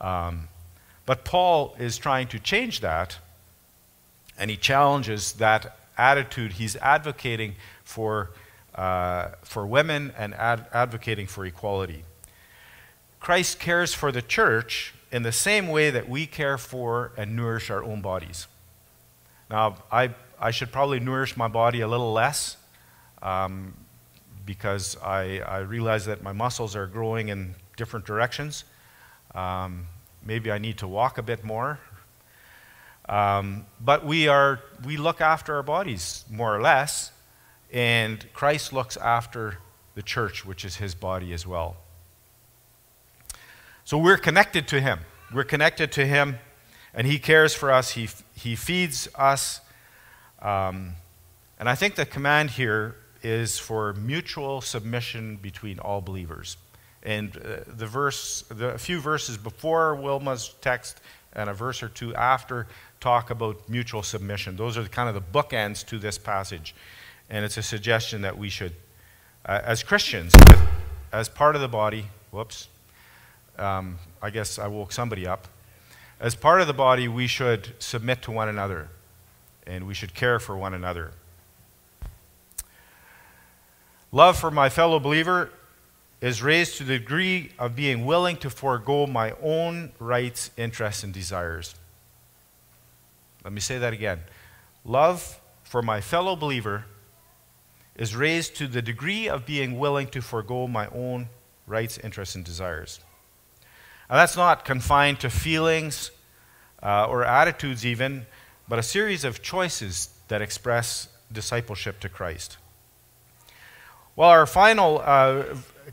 Um, 0.00 0.48
but 1.06 1.24
Paul 1.24 1.76
is 1.78 1.98
trying 1.98 2.28
to 2.28 2.38
change 2.38 2.80
that, 2.80 3.18
and 4.38 4.50
he 4.50 4.56
challenges 4.56 5.32
that 5.34 5.76
attitude. 6.00 6.52
He's 6.52 6.76
advocating 6.76 7.54
for 7.84 8.30
uh, 8.74 9.32
for 9.42 9.66
women 9.66 10.12
and 10.16 10.32
ad- 10.34 10.66
advocating 10.72 11.26
for 11.26 11.44
equality. 11.44 12.04
Christ 13.18 13.58
cares 13.60 13.92
for 13.92 14.10
the 14.10 14.22
church 14.22 14.94
in 15.12 15.22
the 15.22 15.32
same 15.32 15.68
way 15.68 15.90
that 15.90 16.08
we 16.08 16.26
care 16.26 16.56
for 16.56 17.12
and 17.16 17.36
nourish 17.36 17.70
our 17.70 17.82
own 17.84 18.00
bodies. 18.00 18.46
Now, 19.50 19.76
I, 19.90 20.14
I 20.40 20.52
should 20.52 20.72
probably 20.72 21.00
nourish 21.00 21.36
my 21.36 21.48
body 21.48 21.80
a 21.80 21.88
little 21.88 22.12
less 22.12 22.56
um, 23.20 23.74
because 24.46 24.96
I, 25.02 25.40
I 25.40 25.58
realize 25.58 26.06
that 26.06 26.22
my 26.22 26.32
muscles 26.32 26.76
are 26.76 26.86
growing 26.86 27.28
in 27.28 27.54
different 27.76 28.06
directions. 28.06 28.64
Um, 29.34 29.86
maybe 30.24 30.50
I 30.50 30.58
need 30.58 30.78
to 30.78 30.88
walk 30.88 31.18
a 31.18 31.22
bit 31.22 31.44
more. 31.44 31.80
Um, 33.10 33.66
but 33.80 34.06
we, 34.06 34.28
are, 34.28 34.60
we 34.84 34.96
look 34.96 35.20
after 35.20 35.56
our 35.56 35.64
bodies 35.64 36.24
more 36.30 36.54
or 36.54 36.62
less, 36.62 37.10
and 37.72 38.24
Christ 38.32 38.72
looks 38.72 38.96
after 38.96 39.58
the 39.96 40.02
church, 40.02 40.46
which 40.46 40.64
is 40.64 40.76
his 40.76 40.94
body 40.94 41.32
as 41.32 41.44
well. 41.44 41.76
So 43.84 43.98
we're 43.98 44.16
connected 44.16 44.68
to 44.68 44.80
him. 44.80 45.00
We're 45.34 45.42
connected 45.42 45.90
to 45.92 46.06
him, 46.06 46.38
and 46.94 47.04
he 47.04 47.18
cares 47.18 47.52
for 47.52 47.72
us. 47.72 47.90
He, 47.90 48.08
he 48.36 48.54
feeds 48.54 49.08
us. 49.16 49.60
Um, 50.40 50.92
and 51.58 51.68
I 51.68 51.74
think 51.74 51.96
the 51.96 52.06
command 52.06 52.50
here 52.50 52.94
is 53.24 53.58
for 53.58 53.92
mutual 53.94 54.60
submission 54.60 55.34
between 55.36 55.80
all 55.80 56.00
believers. 56.00 56.56
And 57.02 57.36
uh, 57.36 57.64
the 57.66 57.86
verse, 57.86 58.42
the, 58.48 58.68
a 58.68 58.78
few 58.78 59.00
verses 59.00 59.36
before 59.36 59.96
Wilma's 59.96 60.54
text 60.60 61.00
and 61.32 61.48
a 61.48 61.54
verse 61.54 61.82
or 61.82 61.88
two 61.88 62.14
after 62.14 62.66
talk 63.00 63.30
about 63.30 63.68
mutual 63.68 64.02
submission. 64.02 64.56
Those 64.56 64.76
are 64.76 64.84
kind 64.84 65.08
of 65.08 65.14
the 65.14 65.38
bookends 65.38 65.86
to 65.86 65.98
this 65.98 66.18
passage. 66.18 66.74
And 67.28 67.44
it's 67.44 67.56
a 67.56 67.62
suggestion 67.62 68.22
that 68.22 68.36
we 68.36 68.48
should, 68.48 68.72
uh, 69.46 69.60
as 69.64 69.82
Christians, 69.82 70.34
as 71.12 71.28
part 71.28 71.54
of 71.54 71.62
the 71.62 71.68
body, 71.68 72.06
whoops, 72.30 72.68
um, 73.58 73.98
I 74.20 74.30
guess 74.30 74.58
I 74.58 74.66
woke 74.66 74.92
somebody 74.92 75.26
up. 75.26 75.46
As 76.18 76.34
part 76.34 76.60
of 76.60 76.66
the 76.66 76.74
body, 76.74 77.08
we 77.08 77.26
should 77.26 77.74
submit 77.78 78.22
to 78.22 78.30
one 78.30 78.48
another 78.48 78.88
and 79.66 79.86
we 79.86 79.94
should 79.94 80.14
care 80.14 80.38
for 80.38 80.56
one 80.56 80.74
another. 80.74 81.12
Love 84.12 84.36
for 84.36 84.50
my 84.50 84.68
fellow 84.68 84.98
believer 84.98 85.50
is 86.20 86.42
raised 86.42 86.76
to 86.76 86.84
the 86.84 86.98
degree 86.98 87.50
of 87.58 87.74
being 87.74 88.04
willing 88.04 88.36
to 88.36 88.50
forego 88.50 89.06
my 89.06 89.32
own 89.42 89.90
rights, 89.98 90.50
interests, 90.56 91.02
and 91.02 91.14
desires. 91.14 91.74
Let 93.42 93.52
me 93.52 93.60
say 93.60 93.78
that 93.78 93.92
again. 93.92 94.20
Love 94.84 95.40
for 95.62 95.82
my 95.82 96.00
fellow 96.00 96.36
believer 96.36 96.84
is 97.96 98.14
raised 98.14 98.56
to 98.56 98.66
the 98.66 98.82
degree 98.82 99.28
of 99.28 99.46
being 99.46 99.78
willing 99.78 100.08
to 100.08 100.20
forego 100.20 100.66
my 100.66 100.86
own 100.88 101.28
rights, 101.66 101.98
interests, 101.98 102.34
and 102.34 102.44
desires. 102.44 103.00
Now, 104.08 104.16
that's 104.16 104.36
not 104.36 104.64
confined 104.64 105.20
to 105.20 105.30
feelings 105.30 106.10
uh, 106.82 107.06
or 107.06 107.24
attitudes, 107.24 107.86
even, 107.86 108.26
but 108.68 108.78
a 108.78 108.82
series 108.82 109.24
of 109.24 109.42
choices 109.42 110.10
that 110.28 110.42
express 110.42 111.08
discipleship 111.32 112.00
to 112.00 112.08
Christ. 112.08 112.56
Well, 114.16 114.28
our 114.28 114.46
final 114.46 115.00
uh, 115.04 115.44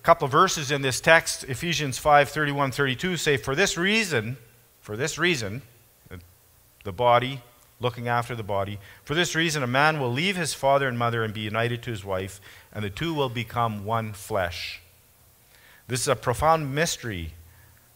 couple 0.04 0.26
of 0.26 0.32
verses 0.32 0.72
in 0.72 0.82
this 0.82 1.00
text, 1.00 1.44
Ephesians 1.46 1.98
5 1.98 2.30
31 2.30 2.72
32, 2.72 3.18
say, 3.18 3.38
For 3.38 3.56
this 3.56 3.78
reason, 3.78 4.38
for 4.82 4.96
this 4.96 5.18
reason, 5.18 5.62
the 6.84 6.92
body, 6.92 7.42
looking 7.80 8.08
after 8.08 8.36
the 8.36 8.44
body, 8.44 8.80
for 9.04 9.14
this 9.14 9.36
reason, 9.36 9.64
a 9.64 9.68
man 9.68 10.00
will 10.00 10.12
leave 10.12 10.38
his 10.38 10.54
father 10.54 10.88
and 10.88 10.98
mother 10.98 11.24
and 11.24 11.34
be 11.34 11.42
united 11.42 11.84
to 11.84 11.92
his 11.92 12.06
wife, 12.06 12.40
and 12.74 12.84
the 12.84 12.90
two 12.90 13.14
will 13.14 13.30
become 13.30 13.84
one 13.84 14.14
flesh. 14.14 14.82
This 15.88 16.02
is 16.02 16.08
a 16.08 16.16
profound 16.16 16.74
mystery, 16.74 17.34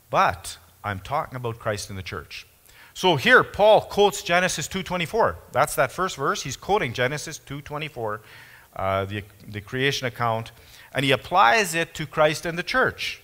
but 0.09 0.57
I'm 0.83 0.99
talking 0.99 1.35
about 1.35 1.59
Christ 1.59 1.89
in 1.89 1.95
the 1.95 2.03
church. 2.03 2.45
So 2.93 3.15
here 3.15 3.43
Paul 3.43 3.81
quotes 3.81 4.21
Genesis 4.21 4.67
2:24. 4.67 5.37
That's 5.51 5.75
that 5.75 5.91
first 5.91 6.17
verse. 6.17 6.43
He's 6.43 6.57
quoting 6.57 6.93
Genesis 6.93 7.39
2:24 7.39 8.19
uh, 8.75 9.05
the, 9.05 9.23
the 9.47 9.61
creation 9.61 10.07
account, 10.07 10.51
and 10.93 11.05
he 11.05 11.11
applies 11.11 11.73
it 11.73 11.93
to 11.95 12.05
Christ 12.05 12.45
and 12.45 12.57
the 12.57 12.63
church. 12.63 13.21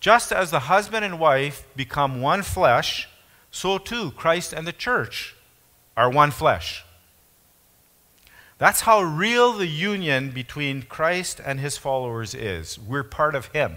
Just 0.00 0.32
as 0.32 0.50
the 0.50 0.60
husband 0.60 1.04
and 1.04 1.18
wife 1.18 1.66
become 1.76 2.20
one 2.20 2.42
flesh, 2.42 3.08
so 3.50 3.76
too 3.78 4.12
Christ 4.12 4.52
and 4.52 4.66
the 4.66 4.72
church 4.72 5.36
are 5.96 6.10
one 6.10 6.30
flesh. 6.30 6.84
That's 8.56 8.82
how 8.82 9.02
real 9.02 9.52
the 9.52 9.66
union 9.66 10.30
between 10.30 10.82
Christ 10.82 11.40
and 11.44 11.60
his 11.60 11.78
followers 11.78 12.34
is. 12.34 12.78
We're 12.78 13.04
part 13.04 13.34
of 13.34 13.46
him, 13.46 13.76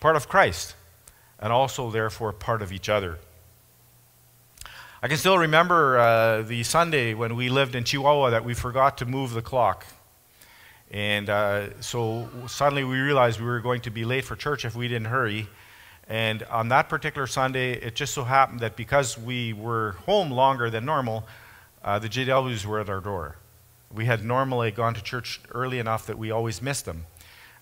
part 0.00 0.16
of 0.16 0.28
Christ, 0.28 0.74
and 1.38 1.52
also, 1.52 1.90
therefore, 1.90 2.32
part 2.32 2.62
of 2.62 2.72
each 2.72 2.88
other. 2.88 3.18
I 5.02 5.08
can 5.08 5.16
still 5.16 5.38
remember 5.38 5.98
uh, 5.98 6.42
the 6.42 6.62
Sunday 6.62 7.14
when 7.14 7.34
we 7.36 7.48
lived 7.48 7.74
in 7.74 7.84
Chihuahua 7.84 8.30
that 8.30 8.44
we 8.44 8.52
forgot 8.52 8.98
to 8.98 9.06
move 9.06 9.32
the 9.32 9.42
clock. 9.42 9.86
And 10.90 11.30
uh, 11.30 11.80
so 11.80 12.28
suddenly 12.46 12.84
we 12.84 12.98
realized 12.98 13.40
we 13.40 13.46
were 13.46 13.60
going 13.60 13.80
to 13.82 13.90
be 13.90 14.04
late 14.04 14.24
for 14.24 14.36
church 14.36 14.64
if 14.64 14.74
we 14.74 14.88
didn't 14.88 15.06
hurry. 15.08 15.48
And 16.08 16.42
on 16.44 16.68
that 16.68 16.88
particular 16.88 17.26
Sunday, 17.26 17.74
it 17.74 17.94
just 17.94 18.12
so 18.12 18.24
happened 18.24 18.60
that 18.60 18.76
because 18.76 19.16
we 19.16 19.52
were 19.52 19.92
home 20.06 20.30
longer 20.30 20.68
than 20.68 20.84
normal, 20.84 21.26
uh, 21.84 21.98
the 22.00 22.08
JWs 22.08 22.64
were 22.66 22.80
at 22.80 22.90
our 22.90 23.00
door. 23.00 23.36
We 23.92 24.06
had 24.06 24.24
normally 24.24 24.70
gone 24.72 24.94
to 24.94 25.02
church 25.02 25.40
early 25.52 25.78
enough 25.78 26.06
that 26.06 26.18
we 26.18 26.30
always 26.30 26.60
missed 26.60 26.84
them. 26.84 27.06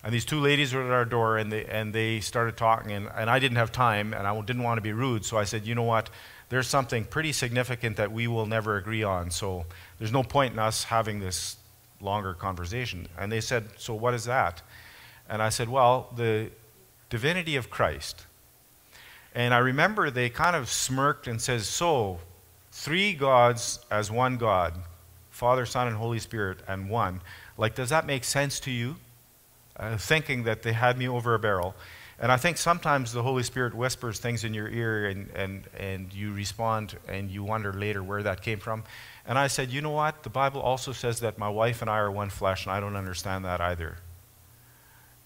And 0.03 0.13
these 0.13 0.25
two 0.25 0.39
ladies 0.39 0.73
were 0.73 0.85
at 0.85 0.91
our 0.91 1.05
door, 1.05 1.37
and 1.37 1.51
they, 1.51 1.65
and 1.65 1.93
they 1.93 2.21
started 2.21 2.57
talking, 2.57 2.91
and, 2.91 3.09
and 3.15 3.29
I 3.29 3.37
didn't 3.37 3.57
have 3.57 3.71
time, 3.71 4.13
and 4.13 4.25
I 4.25 4.41
didn't 4.41 4.63
want 4.63 4.77
to 4.77 4.81
be 4.81 4.93
rude, 4.93 5.25
so 5.25 5.37
I 5.37 5.43
said, 5.43 5.67
you 5.67 5.75
know 5.75 5.83
what? 5.83 6.09
there's 6.49 6.67
something 6.67 7.05
pretty 7.05 7.31
significant 7.31 7.97
that 7.97 8.11
we 8.11 8.27
will 8.27 8.45
never 8.45 8.75
agree 8.75 9.03
on. 9.03 9.31
So 9.31 9.65
there's 9.97 10.11
no 10.11 10.23
point 10.23 10.53
in 10.53 10.59
us 10.59 10.83
having 10.83 11.19
this 11.19 11.55
longer 12.01 12.33
conversation. 12.33 13.07
And 13.17 13.31
they 13.31 13.41
said, 13.41 13.65
So 13.77 13.93
what 13.93 14.13
is 14.13 14.25
that? 14.25 14.61
And 15.29 15.41
I 15.41 15.49
said, 15.49 15.69
Well, 15.69 16.11
the 16.15 16.49
divinity 17.09 17.55
of 17.55 17.69
Christ. 17.69 18.25
And 19.35 19.53
I 19.53 19.59
remember 19.59 20.09
they 20.09 20.29
kind 20.29 20.55
of 20.55 20.69
smirked 20.69 21.27
and 21.27 21.41
says, 21.41 21.67
So, 21.67 22.19
three 22.71 23.13
gods 23.13 23.79
as 23.91 24.11
one 24.11 24.37
God, 24.37 24.73
Father, 25.29 25.65
Son, 25.65 25.87
and 25.87 25.95
Holy 25.95 26.19
Spirit, 26.19 26.59
and 26.67 26.89
one. 26.89 27.21
Like, 27.57 27.75
does 27.75 27.89
that 27.89 28.05
make 28.05 28.23
sense 28.23 28.59
to 28.61 28.71
you? 28.71 28.95
Uh, 29.75 29.95
thinking 29.95 30.43
that 30.43 30.61
they 30.61 30.73
had 30.73 30.97
me 30.97 31.07
over 31.07 31.33
a 31.33 31.39
barrel. 31.39 31.73
And 32.21 32.33
I 32.33 32.37
think 32.37 32.57
sometimes 32.57 33.13
the 33.13 33.23
Holy 33.23 33.43
Spirit 33.43 33.73
whispers 33.73 34.19
things 34.19 34.43
in 34.43 34.53
your 34.53 34.67
ear 34.67 35.07
and, 35.07 35.29
and, 35.33 35.67
and 35.77 36.13
you 36.13 36.33
respond 36.33 36.97
and 37.07 37.31
you 37.31 37.43
wonder 37.43 37.71
later 37.71 38.03
where 38.03 38.21
that 38.23 38.41
came 38.41 38.59
from. 38.59 38.83
And 39.29 39.37
I 39.37 39.45
said, 39.45 39.69
you 39.69 39.79
know 39.79 39.91
what? 39.91 40.23
The 40.23 40.29
Bible 40.31 40.59
also 40.59 40.91
says 40.91 41.19
that 41.19 41.37
my 41.37 41.47
wife 41.47 41.81
and 41.81 41.89
I 41.89 41.99
are 41.99 42.09
one 42.09 42.31
flesh, 42.31 42.65
and 42.65 42.73
I 42.73 42.79
don't 42.79 42.95
understand 42.95 43.45
that 43.45 43.61
either. 43.61 43.97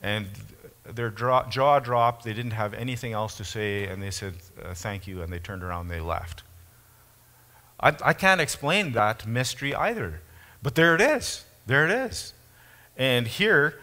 And 0.01 0.27
their 0.83 1.09
jaw 1.09 1.79
dropped. 1.79 2.25
They 2.25 2.33
didn't 2.33 2.51
have 2.51 2.73
anything 2.73 3.13
else 3.13 3.37
to 3.37 3.45
say, 3.45 3.85
and 3.85 4.03
they 4.03 4.11
said, 4.11 4.33
uh, 4.61 4.73
thank 4.73 5.07
you, 5.07 5.21
and 5.21 5.31
they 5.31 5.39
turned 5.39 5.63
around 5.63 5.83
and 5.83 5.91
they 5.91 6.01
left. 6.01 6.43
I, 7.79 7.95
I 8.03 8.11
can't 8.11 8.41
explain 8.41 8.91
that 8.91 9.25
mystery 9.25 9.73
either. 9.73 10.19
But 10.61 10.75
there 10.75 10.95
it 10.95 11.01
is. 11.01 11.45
There 11.65 11.85
it 11.85 11.91
is. 11.91 12.33
And 12.97 13.25
here, 13.25 13.79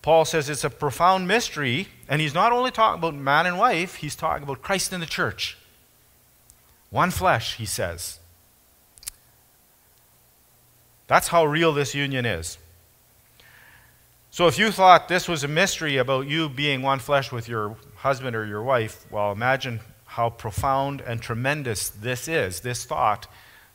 Paul 0.00 0.24
says 0.24 0.48
it's 0.48 0.64
a 0.64 0.70
profound 0.70 1.28
mystery, 1.28 1.88
and 2.08 2.22
he's 2.22 2.32
not 2.32 2.52
only 2.52 2.70
talking 2.70 3.00
about 3.00 3.14
man 3.14 3.44
and 3.44 3.58
wife, 3.58 3.96
he's 3.96 4.16
talking 4.16 4.44
about 4.44 4.62
Christ 4.62 4.94
and 4.94 5.02
the 5.02 5.06
church. 5.06 5.58
One 6.88 7.10
flesh, 7.10 7.56
he 7.56 7.66
says. 7.66 8.18
That's 11.06 11.28
how 11.28 11.44
real 11.44 11.72
this 11.72 11.94
union 11.94 12.24
is. 12.24 12.58
So 14.30 14.48
if 14.48 14.58
you 14.58 14.72
thought 14.72 15.08
this 15.08 15.28
was 15.28 15.44
a 15.44 15.48
mystery 15.48 15.96
about 15.96 16.26
you 16.26 16.48
being 16.48 16.82
one 16.82 16.98
flesh 16.98 17.30
with 17.30 17.48
your 17.48 17.76
husband 17.96 18.34
or 18.34 18.44
your 18.44 18.62
wife, 18.62 19.06
well, 19.10 19.30
imagine 19.30 19.80
how 20.06 20.30
profound 20.30 21.00
and 21.00 21.20
tremendous 21.20 21.88
this 21.88 22.26
is 22.26 22.60
this 22.60 22.84
thought 22.84 23.26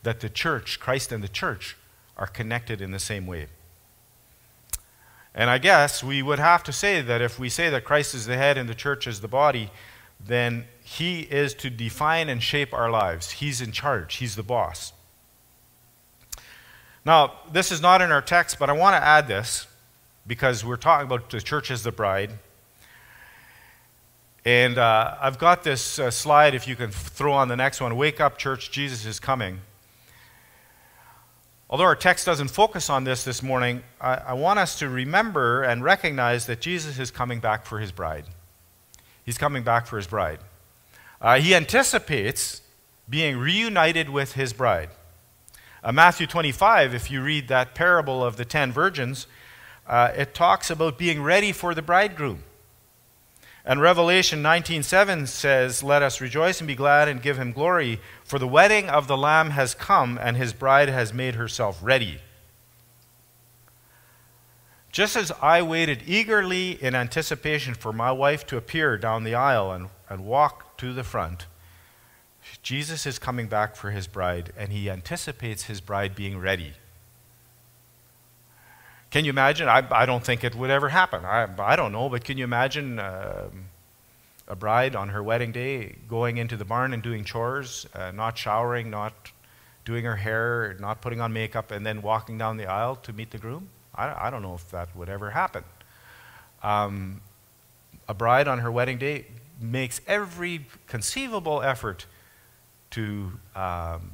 that 0.04 0.20
the 0.20 0.30
church, 0.30 0.80
Christ 0.80 1.12
and 1.12 1.24
the 1.24 1.30
church, 1.30 1.78
are 2.18 2.28
connected 2.28 2.82
in 2.82 2.92
the 2.92 3.00
same 3.00 3.26
way. 3.26 3.48
And 5.34 5.50
I 5.50 5.58
guess 5.58 6.04
we 6.04 6.22
would 6.22 6.40
have 6.40 6.64
to 6.64 6.74
say 6.74 7.02
that 7.02 7.22
if 7.22 7.40
we 7.40 7.50
say 7.50 7.70
that 7.70 7.86
Christ 7.86 8.14
is 8.14 8.26
the 8.26 8.36
head 8.36 8.58
and 8.58 8.68
the 8.68 8.76
church 8.76 9.08
is 9.08 9.22
the 9.22 9.28
body, 9.28 9.72
then 10.20 10.66
he 10.84 11.22
is 11.22 11.54
to 11.56 11.70
define 11.70 12.28
and 12.28 12.44
shape 12.44 12.74
our 12.74 12.90
lives. 12.90 13.32
He's 13.32 13.62
in 13.62 13.72
charge, 13.72 14.16
he's 14.16 14.36
the 14.36 14.44
boss. 14.44 14.92
Now, 17.06 17.34
this 17.52 17.72
is 17.72 17.82
not 17.82 18.02
in 18.02 18.12
our 18.12 18.22
text, 18.22 18.60
but 18.60 18.70
I 18.70 18.74
want 18.74 18.96
to 18.96 19.04
add 19.04 19.28
this 19.28 19.68
because 20.28 20.64
we're 20.66 20.78
talking 20.78 21.08
about 21.08 21.30
the 21.30 21.42
church 21.42 21.72
as 21.72 21.84
the 21.84 21.92
bride. 21.92 22.32
And 24.46 24.78
uh, 24.78 25.16
I've 25.22 25.38
got 25.38 25.64
this 25.64 26.00
uh, 26.00 26.12
slide, 26.12 26.56
if 26.56 26.68
you 26.68 26.76
can 26.76 26.92
throw 26.92 27.34
on 27.34 27.48
the 27.48 27.56
next 27.56 27.82
one 27.82 27.96
Wake 27.96 28.20
up, 28.20 28.38
church, 28.38 28.72
Jesus 28.72 29.06
is 29.06 29.20
coming. 29.20 29.60
Although 31.70 31.84
our 31.84 31.96
text 31.96 32.26
doesn't 32.26 32.48
focus 32.48 32.90
on 32.90 33.04
this 33.04 33.24
this 33.24 33.44
morning, 33.44 33.84
I, 34.02 34.16
I 34.16 34.34
want 34.34 34.60
us 34.60 34.80
to 34.80 34.90
remember 34.90 35.64
and 35.64 35.84
recognize 35.84 36.48
that 36.48 36.62
Jesus 36.62 36.98
is 36.98 37.12
coming 37.12 37.40
back 37.40 37.66
for 37.66 37.80
his 37.80 37.92
bride. 37.92 38.26
He's 39.24 39.38
coming 39.38 39.64
back 39.64 39.86
for 39.86 39.98
his 39.98 40.08
bride. 40.08 40.40
Uh, 41.22 41.40
he 41.40 41.54
anticipates 41.54 42.62
being 43.08 43.38
reunited 43.38 44.10
with 44.10 44.34
his 44.34 44.54
bride. 44.54 44.90
Uh, 45.84 45.92
Matthew 45.94 46.28
25, 46.28 46.94
if 46.94 47.10
you 47.10 47.22
read 47.22 47.48
that 47.48 47.74
parable 47.74 48.24
of 48.24 48.36
the 48.36 48.46
ten 48.46 48.72
virgins, 48.72 49.28
uh, 49.88 50.12
it 50.16 50.34
talks 50.34 50.70
about 50.70 50.98
being 50.98 51.24
ready 51.24 51.52
for 51.52 51.74
the 51.74 51.82
bridegroom. 51.82 52.44
And 53.64 53.82
Revelation 53.82 54.42
19:7 54.42 55.26
says, 55.28 55.84
"Let 55.84 56.02
us 56.02 56.20
rejoice 56.20 56.60
and 56.60 56.68
be 56.68 56.76
glad 56.76 57.08
and 57.08 57.22
give 57.22 57.38
him 57.38 57.54
glory, 57.54 58.02
for 58.24 58.40
the 58.40 58.48
wedding 58.48 58.90
of 58.90 59.08
the 59.08 59.18
lamb 59.18 59.52
has 59.52 59.74
come 59.74 60.18
and 60.22 60.36
his 60.36 60.54
bride 60.54 60.90
has 60.90 61.14
made 61.14 61.36
herself 61.36 61.78
ready." 61.82 62.22
Just 64.92 65.16
as 65.16 65.32
I 65.42 65.62
waited 65.62 66.04
eagerly 66.08 66.84
in 66.84 66.96
anticipation 66.96 67.74
for 67.74 67.94
my 67.94 68.12
wife 68.12 68.46
to 68.48 68.58
appear 68.58 68.98
down 68.98 69.24
the 69.24 69.36
aisle 69.36 69.72
and, 69.72 69.90
and 70.10 70.26
walk 70.26 70.78
to 70.80 70.94
the 70.94 71.04
front, 71.04 71.46
Jesus 72.62 73.06
is 73.06 73.20
coming 73.20 73.48
back 73.48 73.76
for 73.76 73.92
his 73.92 74.08
bride, 74.08 74.52
and 74.58 74.72
he 74.72 74.90
anticipates 74.90 75.64
his 75.64 75.82
bride 75.82 76.16
being 76.16 76.40
ready. 76.40 76.74
Can 79.12 79.26
you 79.26 79.32
imagine? 79.32 79.68
I, 79.68 79.86
I 79.92 80.06
don't 80.06 80.24
think 80.24 80.44
it 80.44 80.56
would 80.56 80.70
ever 80.70 80.90
happen. 80.90 81.26
I, 81.26 81.48
I 81.58 81.76
don't 81.76 81.92
know, 81.92 82.10
but 82.10 82.24
can 82.24 82.38
you 82.38 82.44
imagine 82.44 83.00
uh, 83.00 83.50
a 84.48 84.56
bride 84.56 84.96
on 84.96 85.10
her 85.10 85.24
wedding 85.24 85.52
day 85.52 85.96
going 86.08 86.38
into 86.38 86.58
the 86.58 86.66
barn 86.66 86.94
and 86.94 87.02
doing 87.02 87.24
chores, 87.24 87.88
uh, 87.96 88.12
not 88.12 88.38
showering, 88.38 88.90
not 88.90 89.32
doing 89.86 90.06
her 90.06 90.18
hair, 90.18 90.76
not 90.80 91.02
putting 91.02 91.22
on 91.22 91.34
makeup, 91.34 91.72
and 91.72 91.86
then 91.86 92.02
walking 92.02 92.38
down 92.38 92.58
the 92.58 92.68
aisle 92.68 92.96
to 92.98 93.14
meet 93.14 93.32
the 93.32 93.38
groom? 93.38 93.70
I, 93.96 94.28
I 94.28 94.30
don't 94.30 94.42
know 94.42 94.54
if 94.54 94.70
that 94.72 94.96
would 94.96 95.10
ever 95.10 95.32
happen. 95.32 95.64
Um, 96.62 97.22
a 98.08 98.14
bride 98.14 98.48
on 98.48 98.60
her 98.60 98.72
wedding 98.72 98.98
day 98.98 99.26
makes 99.60 100.02
every 100.08 100.66
conceivable 100.88 101.62
effort 101.62 102.06
to 102.92 103.32
um, 103.56 104.12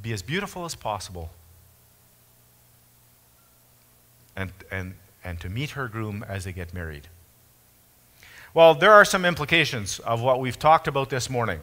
be 0.00 0.12
as 0.12 0.22
beautiful 0.22 0.64
as 0.64 0.74
possible 0.74 1.30
and, 4.36 4.52
and, 4.70 4.94
and 5.24 5.40
to 5.40 5.48
meet 5.48 5.70
her 5.70 5.88
groom 5.88 6.24
as 6.28 6.44
they 6.44 6.52
get 6.52 6.72
married. 6.72 7.08
Well, 8.54 8.74
there 8.74 8.92
are 8.92 9.04
some 9.04 9.24
implications 9.24 9.98
of 10.00 10.22
what 10.22 10.40
we've 10.40 10.58
talked 10.58 10.88
about 10.88 11.10
this 11.10 11.28
morning. 11.28 11.60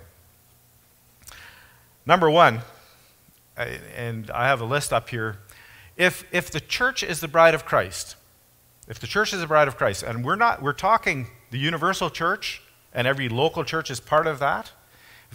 Number 2.05 2.29
one, 2.29 2.61
and 3.57 4.29
I 4.31 4.47
have 4.47 4.61
a 4.61 4.65
list 4.65 4.93
up 4.93 5.09
here. 5.09 5.37
If, 5.97 6.25
if 6.31 6.51
the 6.51 6.59
church 6.59 7.01
is 7.03 7.21
the 7.21 7.27
bride 7.27 7.55
of 7.55 7.65
Christ, 7.65 8.15
if 8.87 8.99
the 8.99 9.07
church 9.07 9.33
is 9.33 9.39
the 9.39 9.47
bride 9.47 9.67
of 9.67 9.77
Christ, 9.77 10.03
and 10.03 10.23
we're 10.23 10.35
not, 10.35 10.61
we're 10.61 10.73
talking 10.73 11.27
the 11.51 11.57
universal 11.57 12.09
church, 12.09 12.61
and 12.93 13.07
every 13.07 13.29
local 13.29 13.63
church 13.63 13.89
is 13.89 13.99
part 13.99 14.27
of 14.27 14.39
that. 14.39 14.71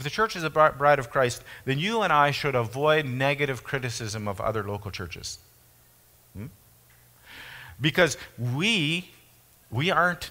If 0.01 0.05
the 0.05 0.09
church 0.09 0.35
is 0.35 0.41
the 0.41 0.49
bride 0.49 0.99
of 0.99 1.11
Christ, 1.11 1.45
then 1.67 1.79
you 1.79 2.01
and 2.01 2.11
I 2.11 2.31
should 2.31 2.55
avoid 2.55 3.05
negative 3.05 3.63
criticism 3.63 4.27
of 4.27 4.41
other 4.41 4.63
local 4.67 4.91
churches. 4.91 5.41
Hmm? 6.35 6.47
Because 7.79 8.17
we, 8.39 9.11
we 9.71 9.91
aren't, 9.91 10.31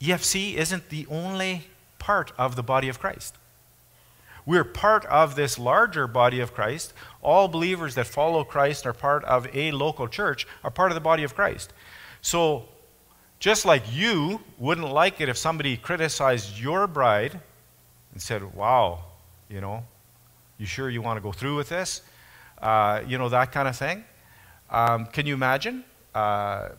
EFC 0.00 0.54
isn't 0.54 0.88
the 0.88 1.06
only 1.08 1.68
part 2.00 2.32
of 2.36 2.56
the 2.56 2.62
body 2.64 2.88
of 2.88 2.98
Christ. 2.98 3.36
We're 4.44 4.64
part 4.64 5.06
of 5.06 5.36
this 5.36 5.60
larger 5.60 6.08
body 6.08 6.40
of 6.40 6.52
Christ. 6.52 6.92
All 7.22 7.46
believers 7.46 7.94
that 7.94 8.08
follow 8.08 8.42
Christ 8.42 8.84
are 8.84 8.92
part 8.92 9.22
of 9.26 9.46
a 9.54 9.70
local 9.70 10.08
church, 10.08 10.44
are 10.64 10.72
part 10.72 10.90
of 10.90 10.96
the 10.96 11.00
body 11.00 11.22
of 11.22 11.36
Christ. 11.36 11.72
So, 12.20 12.64
just 13.38 13.64
like 13.64 13.84
you 13.92 14.40
wouldn't 14.58 14.92
like 14.92 15.20
it 15.20 15.28
if 15.28 15.38
somebody 15.38 15.76
criticized 15.76 16.58
your 16.58 16.88
bride 16.88 17.40
and 18.16 18.22
said, 18.22 18.54
Wow, 18.54 19.04
you 19.50 19.60
know, 19.60 19.84
you 20.56 20.64
sure 20.64 20.88
you 20.88 21.02
want 21.02 21.18
to 21.18 21.20
go 21.20 21.32
through 21.32 21.56
with 21.56 21.68
this? 21.68 22.00
Uh, 22.56 23.02
you 23.06 23.18
know, 23.18 23.28
that 23.28 23.52
kind 23.52 23.68
of 23.68 23.76
thing. 23.76 24.04
Um, 24.70 25.04
can 25.04 25.26
you 25.26 25.34
imagine? 25.34 25.84
uh, 26.16 26.70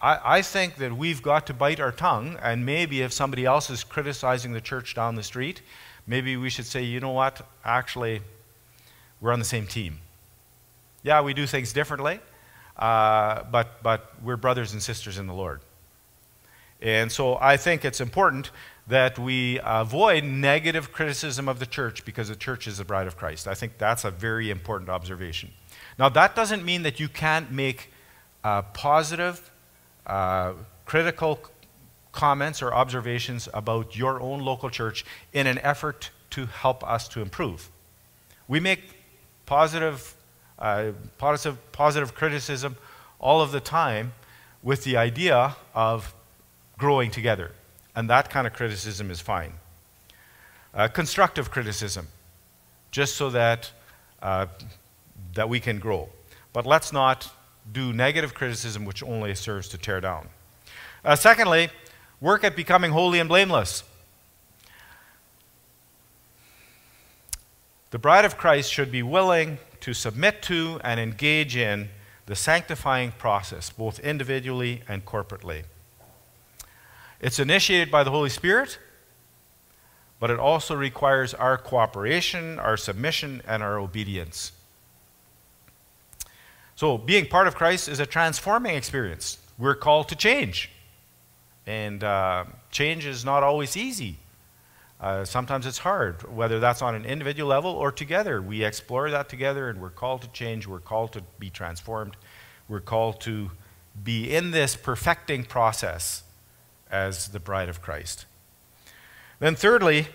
I, 0.00 0.38
I 0.38 0.42
think 0.42 0.76
that 0.76 0.96
we've 0.96 1.22
got 1.22 1.46
to 1.48 1.54
bite 1.54 1.80
our 1.80 1.92
tongue, 1.92 2.38
and 2.42 2.64
maybe 2.64 3.02
if 3.02 3.12
somebody 3.12 3.44
else 3.44 3.68
is 3.68 3.84
criticizing 3.84 4.54
the 4.54 4.60
church 4.60 4.94
down 4.94 5.16
the 5.16 5.22
street, 5.22 5.60
maybe 6.06 6.38
we 6.38 6.48
should 6.48 6.64
say, 6.64 6.82
you 6.82 6.98
know 6.98 7.10
what, 7.10 7.46
actually, 7.62 8.22
we're 9.20 9.32
on 9.32 9.38
the 9.38 9.44
same 9.44 9.66
team. 9.66 9.98
Yeah, 11.02 11.20
we 11.20 11.34
do 11.34 11.46
things 11.46 11.74
differently, 11.74 12.20
uh, 12.78 13.42
but, 13.52 13.82
but 13.82 14.14
we're 14.22 14.38
brothers 14.38 14.72
and 14.72 14.82
sisters 14.82 15.18
in 15.18 15.26
the 15.26 15.34
Lord. 15.34 15.60
And 16.80 17.10
so 17.10 17.38
I 17.40 17.56
think 17.56 17.84
it's 17.84 18.00
important 18.00 18.50
that 18.86 19.18
we 19.18 19.58
avoid 19.64 20.24
negative 20.24 20.92
criticism 20.92 21.48
of 21.48 21.58
the 21.58 21.66
church 21.66 22.04
because 22.04 22.28
the 22.28 22.36
church 22.36 22.66
is 22.66 22.78
the 22.78 22.84
bride 22.84 23.06
of 23.06 23.16
Christ. 23.16 23.48
I 23.48 23.54
think 23.54 23.78
that's 23.78 24.04
a 24.04 24.10
very 24.10 24.50
important 24.50 24.88
observation. 24.88 25.50
Now, 25.98 26.08
that 26.10 26.36
doesn't 26.36 26.64
mean 26.64 26.82
that 26.82 27.00
you 27.00 27.08
can't 27.08 27.50
make 27.50 27.90
uh, 28.44 28.62
positive, 28.62 29.50
uh, 30.06 30.52
critical 30.84 31.40
comments 32.12 32.62
or 32.62 32.72
observations 32.72 33.48
about 33.52 33.96
your 33.96 34.20
own 34.20 34.40
local 34.40 34.70
church 34.70 35.04
in 35.32 35.46
an 35.46 35.58
effort 35.58 36.10
to 36.30 36.46
help 36.46 36.88
us 36.88 37.08
to 37.08 37.20
improve. 37.20 37.70
We 38.46 38.60
make 38.60 38.82
positive, 39.46 40.14
uh, 40.58 40.92
positive, 41.18 41.72
positive 41.72 42.14
criticism 42.14 42.76
all 43.18 43.40
of 43.40 43.50
the 43.50 43.60
time 43.60 44.12
with 44.62 44.84
the 44.84 44.96
idea 44.96 45.56
of 45.74 46.14
growing 46.78 47.10
together. 47.10 47.52
And 47.94 48.10
that 48.10 48.30
kind 48.30 48.46
of 48.46 48.52
criticism 48.52 49.10
is 49.10 49.20
fine. 49.20 49.54
Uh, 50.74 50.88
constructive 50.88 51.50
criticism, 51.50 52.08
just 52.90 53.16
so 53.16 53.30
that, 53.30 53.70
uh, 54.20 54.46
that 55.34 55.48
we 55.48 55.60
can 55.60 55.78
grow. 55.78 56.08
But 56.52 56.66
let's 56.66 56.92
not 56.92 57.30
do 57.72 57.92
negative 57.92 58.34
criticism, 58.34 58.84
which 58.84 59.02
only 59.02 59.34
serves 59.34 59.68
to 59.70 59.78
tear 59.78 60.00
down. 60.00 60.28
Uh, 61.04 61.16
secondly, 61.16 61.70
work 62.20 62.44
at 62.44 62.54
becoming 62.54 62.92
holy 62.92 63.18
and 63.18 63.28
blameless. 63.28 63.84
The 67.90 67.98
bride 67.98 68.24
of 68.24 68.36
Christ 68.36 68.70
should 68.70 68.92
be 68.92 69.02
willing 69.02 69.58
to 69.80 69.94
submit 69.94 70.42
to 70.42 70.80
and 70.84 71.00
engage 71.00 71.56
in 71.56 71.88
the 72.26 72.36
sanctifying 72.36 73.12
process, 73.12 73.70
both 73.70 74.00
individually 74.00 74.82
and 74.88 75.04
corporately. 75.04 75.62
It's 77.20 77.38
initiated 77.38 77.90
by 77.90 78.04
the 78.04 78.10
Holy 78.10 78.28
Spirit, 78.28 78.78
but 80.20 80.30
it 80.30 80.38
also 80.38 80.74
requires 80.74 81.34
our 81.34 81.56
cooperation, 81.56 82.58
our 82.58 82.76
submission, 82.76 83.42
and 83.46 83.62
our 83.62 83.78
obedience. 83.78 84.52
So, 86.74 86.98
being 86.98 87.26
part 87.26 87.46
of 87.46 87.54
Christ 87.54 87.88
is 87.88 88.00
a 88.00 88.06
transforming 88.06 88.76
experience. 88.76 89.38
We're 89.58 89.74
called 89.74 90.08
to 90.10 90.16
change. 90.16 90.70
And 91.66 92.04
uh, 92.04 92.44
change 92.70 93.06
is 93.06 93.24
not 93.24 93.42
always 93.42 93.76
easy. 93.76 94.18
Uh, 95.00 95.24
sometimes 95.24 95.66
it's 95.66 95.78
hard, 95.78 96.22
whether 96.34 96.60
that's 96.60 96.82
on 96.82 96.94
an 96.94 97.04
individual 97.04 97.48
level 97.48 97.70
or 97.70 97.90
together. 97.90 98.40
We 98.40 98.64
explore 98.64 99.10
that 99.10 99.28
together 99.28 99.68
and 99.68 99.80
we're 99.80 99.90
called 99.90 100.22
to 100.22 100.28
change. 100.28 100.66
We're 100.66 100.80
called 100.80 101.12
to 101.14 101.22
be 101.38 101.50
transformed. 101.50 102.16
We're 102.68 102.80
called 102.80 103.20
to 103.22 103.50
be 104.02 104.34
in 104.34 104.52
this 104.52 104.76
perfecting 104.76 105.44
process 105.44 106.22
as 106.90 107.28
the 107.28 107.40
bride 107.40 107.68
of 107.68 107.82
Christ. 107.82 108.26
Then, 109.38 109.54
thirdly, 109.54 110.08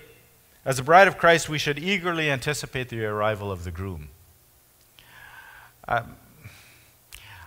as 0.65 0.77
the 0.77 0.83
bride 0.83 1.07
of 1.07 1.17
Christ, 1.17 1.49
we 1.49 1.57
should 1.57 1.79
eagerly 1.79 2.29
anticipate 2.29 2.89
the 2.89 3.03
arrival 3.05 3.51
of 3.51 3.63
the 3.63 3.71
groom. 3.71 4.09
Um, 5.87 6.15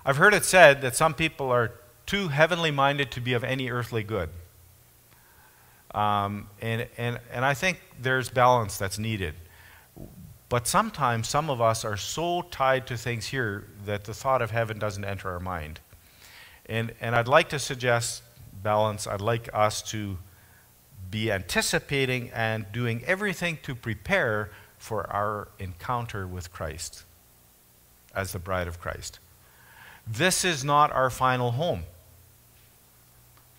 I've 0.04 0.16
heard 0.16 0.34
it 0.34 0.44
said 0.44 0.82
that 0.82 0.94
some 0.94 1.14
people 1.14 1.50
are 1.50 1.72
too 2.06 2.28
heavenly 2.28 2.70
minded 2.70 3.10
to 3.12 3.20
be 3.20 3.32
of 3.32 3.42
any 3.42 3.70
earthly 3.70 4.02
good. 4.02 4.28
Um, 5.94 6.48
and, 6.60 6.86
and, 6.98 7.20
and 7.32 7.44
I 7.44 7.54
think 7.54 7.80
there's 8.00 8.28
balance 8.28 8.76
that's 8.76 8.98
needed. 8.98 9.34
But 10.48 10.66
sometimes 10.66 11.28
some 11.28 11.48
of 11.48 11.60
us 11.60 11.84
are 11.84 11.96
so 11.96 12.42
tied 12.42 12.86
to 12.88 12.96
things 12.96 13.26
here 13.26 13.64
that 13.86 14.04
the 14.04 14.12
thought 14.12 14.42
of 14.42 14.50
heaven 14.50 14.78
doesn't 14.78 15.04
enter 15.04 15.30
our 15.30 15.40
mind. 15.40 15.80
And, 16.66 16.92
and 17.00 17.14
I'd 17.14 17.28
like 17.28 17.48
to 17.50 17.58
suggest 17.58 18.22
balance. 18.64 19.06
I'd 19.06 19.20
like 19.20 19.48
us 19.54 19.80
to 19.92 20.18
be 21.08 21.30
anticipating 21.30 22.30
and 22.34 22.66
doing 22.72 23.04
everything 23.06 23.58
to 23.62 23.76
prepare 23.76 24.50
for 24.78 25.08
our 25.08 25.46
encounter 25.60 26.26
with 26.26 26.52
Christ 26.52 27.04
as 28.12 28.32
the 28.32 28.40
bride 28.40 28.66
of 28.66 28.80
Christ. 28.80 29.20
This 30.04 30.44
is 30.44 30.64
not 30.64 30.90
our 30.90 31.10
final 31.10 31.52
home. 31.52 31.84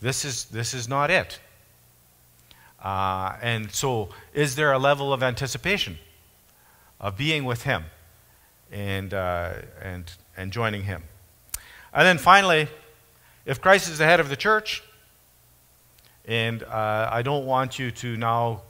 This 0.02 0.26
is, 0.26 0.46
this 0.46 0.74
is 0.74 0.90
not 0.90 1.10
it. 1.10 1.40
Uh, 2.84 3.38
and 3.42 3.72
so, 3.72 4.10
is 4.34 4.56
there 4.56 4.74
a 4.74 4.78
level 4.78 5.14
of 5.14 5.24
anticipation 5.24 5.98
of 7.00 7.18
being 7.18 7.46
with 7.46 7.64
Him 7.64 7.86
and, 8.72 9.14
uh, 9.14 9.54
and, 9.82 10.12
and 10.36 10.52
joining 10.52 10.84
Him. 10.84 11.04
And 11.94 12.06
then 12.06 12.18
finally, 12.18 12.68
if 13.46 13.62
Christ 13.62 13.90
is 13.90 13.98
the 13.98 14.06
head 14.06 14.20
of 14.20 14.30
the 14.30 14.36
church, 14.36 14.84
and 16.28 16.64
uh, 16.64 17.10
I 17.12 17.22
don't 17.22 17.46
want 17.46 17.78
you 17.78 17.92
to 17.92 18.18
now 18.18 18.64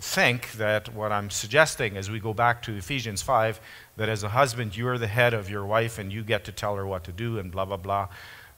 think 0.00 0.52
that 0.52 0.92
what 0.94 1.12
I'm 1.12 1.30
suggesting 1.30 1.96
as 1.96 2.10
we 2.10 2.18
go 2.18 2.34
back 2.34 2.62
to 2.62 2.74
Ephesians 2.74 3.22
5, 3.22 3.60
that 3.96 4.08
as 4.08 4.22
a 4.22 4.30
husband, 4.30 4.76
you're 4.76 4.98
the 4.98 5.06
head 5.06 5.34
of 5.34 5.48
your 5.48 5.64
wife 5.64 5.98
and 5.98 6.12
you 6.12 6.24
get 6.24 6.44
to 6.44 6.52
tell 6.52 6.74
her 6.76 6.86
what 6.86 7.04
to 7.04 7.12
do 7.12 7.38
and 7.38 7.52
blah, 7.52 7.64
blah, 7.64 7.76
blah. 7.76 8.08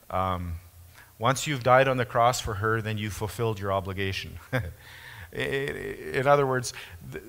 Um, 0.09 0.53
once 1.19 1.45
you've 1.47 1.63
died 1.63 1.87
on 1.87 1.97
the 1.97 2.05
cross 2.05 2.39
for 2.39 2.55
her, 2.55 2.81
then 2.81 2.97
you 2.97 3.09
fulfilled 3.09 3.59
your 3.59 3.71
obligation. 3.71 4.39
In 5.31 6.25
other 6.25 6.47
words, 6.47 6.73
the, 7.11 7.21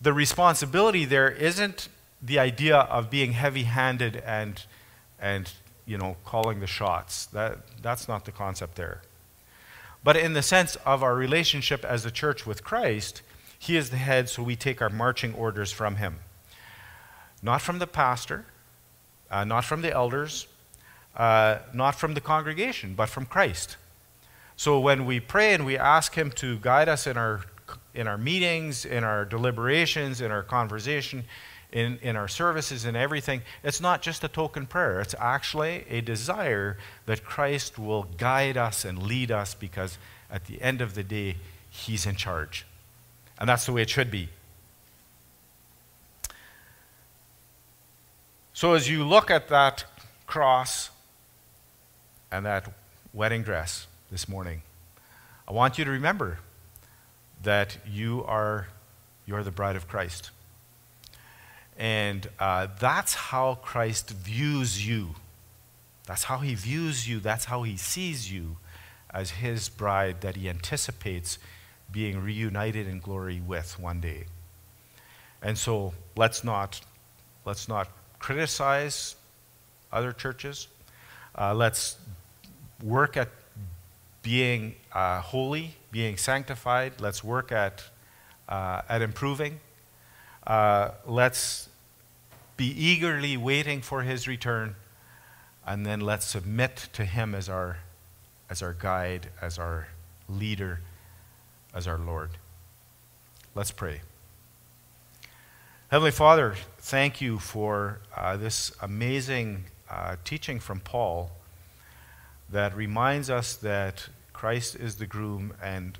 the 0.00 0.12
responsibility 0.12 1.04
there 1.04 1.30
isn't 1.30 1.88
the 2.22 2.38
idea 2.38 2.76
of 2.76 3.10
being 3.10 3.32
heavy 3.32 3.64
handed 3.64 4.16
and, 4.26 4.62
and 5.18 5.50
you 5.86 5.98
know, 5.98 6.16
calling 6.24 6.60
the 6.60 6.66
shots. 6.66 7.26
That, 7.26 7.58
that's 7.82 8.06
not 8.06 8.24
the 8.24 8.32
concept 8.32 8.76
there. 8.76 9.02
But 10.04 10.18
in 10.18 10.34
the 10.34 10.42
sense 10.42 10.76
of 10.84 11.02
our 11.02 11.14
relationship 11.14 11.82
as 11.82 12.04
a 12.04 12.10
church 12.10 12.46
with 12.46 12.62
Christ, 12.62 13.22
He 13.58 13.78
is 13.78 13.88
the 13.88 13.96
head, 13.96 14.28
so 14.28 14.42
we 14.42 14.54
take 14.54 14.82
our 14.82 14.90
marching 14.90 15.34
orders 15.34 15.72
from 15.72 15.96
Him. 15.96 16.18
Not 17.42 17.62
from 17.62 17.78
the 17.78 17.86
pastor, 17.86 18.44
uh, 19.30 19.44
not 19.44 19.64
from 19.64 19.80
the 19.80 19.92
elders, 19.92 20.46
uh, 21.16 21.58
not 21.72 21.94
from 21.94 22.12
the 22.12 22.20
congregation, 22.20 22.94
but 22.94 23.08
from 23.08 23.24
Christ. 23.24 23.78
So 24.56 24.78
when 24.78 25.06
we 25.06 25.20
pray 25.20 25.54
and 25.54 25.64
we 25.64 25.78
ask 25.78 26.14
Him 26.14 26.30
to 26.32 26.58
guide 26.58 26.88
us 26.88 27.06
in 27.06 27.16
our, 27.16 27.40
in 27.94 28.06
our 28.06 28.18
meetings, 28.18 28.84
in 28.84 29.04
our 29.04 29.24
deliberations, 29.24 30.20
in 30.20 30.30
our 30.30 30.42
conversation, 30.42 31.24
in, 31.74 31.98
in 32.02 32.14
our 32.14 32.28
services 32.28 32.84
and 32.84 32.96
everything, 32.96 33.42
it's 33.64 33.80
not 33.80 34.00
just 34.00 34.22
a 34.22 34.28
token 34.28 34.64
prayer. 34.64 35.00
It's 35.00 35.14
actually 35.18 35.84
a 35.90 36.00
desire 36.00 36.78
that 37.06 37.24
Christ 37.24 37.78
will 37.78 38.04
guide 38.16 38.56
us 38.56 38.84
and 38.84 39.02
lead 39.02 39.32
us 39.32 39.54
because 39.54 39.98
at 40.30 40.46
the 40.46 40.62
end 40.62 40.80
of 40.80 40.94
the 40.94 41.02
day, 41.02 41.36
He's 41.68 42.06
in 42.06 42.14
charge. 42.14 42.64
And 43.38 43.48
that's 43.48 43.66
the 43.66 43.72
way 43.72 43.82
it 43.82 43.90
should 43.90 44.08
be. 44.08 44.28
So 48.52 48.74
as 48.74 48.88
you 48.88 49.04
look 49.04 49.28
at 49.28 49.48
that 49.48 49.84
cross 50.28 50.90
and 52.30 52.46
that 52.46 52.72
wedding 53.12 53.42
dress 53.42 53.88
this 54.12 54.28
morning, 54.28 54.62
I 55.48 55.52
want 55.52 55.76
you 55.76 55.84
to 55.84 55.90
remember 55.90 56.38
that 57.42 57.76
you 57.84 58.24
are 58.26 58.68
you're 59.26 59.42
the 59.42 59.50
bride 59.50 59.74
of 59.74 59.88
Christ. 59.88 60.30
And 61.78 62.28
uh, 62.38 62.68
that's 62.78 63.14
how 63.14 63.56
Christ 63.56 64.10
views 64.10 64.86
you. 64.86 65.16
That's 66.06 66.24
how 66.24 66.38
he 66.38 66.54
views 66.54 67.08
you. 67.08 67.18
That's 67.20 67.46
how 67.46 67.62
he 67.62 67.76
sees 67.76 68.30
you 68.30 68.56
as 69.10 69.30
his 69.30 69.68
bride 69.68 70.20
that 70.20 70.36
he 70.36 70.48
anticipates 70.48 71.38
being 71.90 72.20
reunited 72.20 72.86
in 72.86 72.98
glory 73.00 73.40
with 73.40 73.78
one 73.78 74.00
day. 74.00 74.24
And 75.42 75.56
so 75.56 75.94
let's 76.16 76.42
not, 76.42 76.80
let's 77.44 77.68
not 77.68 77.88
criticize 78.18 79.16
other 79.92 80.12
churches. 80.12 80.68
Uh, 81.36 81.54
let's 81.54 81.96
work 82.82 83.16
at 83.16 83.28
being 84.22 84.74
uh, 84.92 85.20
holy, 85.20 85.76
being 85.92 86.16
sanctified. 86.16 87.00
Let's 87.00 87.22
work 87.22 87.52
at, 87.52 87.84
uh, 88.48 88.82
at 88.88 89.02
improving. 89.02 89.60
Uh, 90.46 90.90
let's 91.06 91.68
be 92.56 92.66
eagerly 92.66 93.36
waiting 93.36 93.80
for 93.80 94.02
his 94.02 94.28
return, 94.28 94.76
and 95.66 95.86
then 95.86 96.00
let's 96.00 96.26
submit 96.26 96.88
to 96.92 97.04
him 97.04 97.34
as 97.34 97.48
our, 97.48 97.78
as 98.50 98.62
our 98.62 98.74
guide, 98.74 99.28
as 99.40 99.58
our 99.58 99.88
leader, 100.28 100.80
as 101.74 101.86
our 101.86 101.98
Lord. 101.98 102.30
Let's 103.54 103.70
pray. 103.70 104.02
Heavenly 105.90 106.10
Father, 106.10 106.56
thank 106.78 107.20
you 107.20 107.38
for 107.38 108.00
uh, 108.16 108.36
this 108.36 108.72
amazing 108.82 109.64
uh, 109.88 110.16
teaching 110.24 110.60
from 110.60 110.80
Paul 110.80 111.30
that 112.50 112.76
reminds 112.76 113.30
us 113.30 113.56
that 113.56 114.08
Christ 114.32 114.76
is 114.76 114.96
the 114.96 115.06
groom, 115.06 115.54
and 115.62 115.98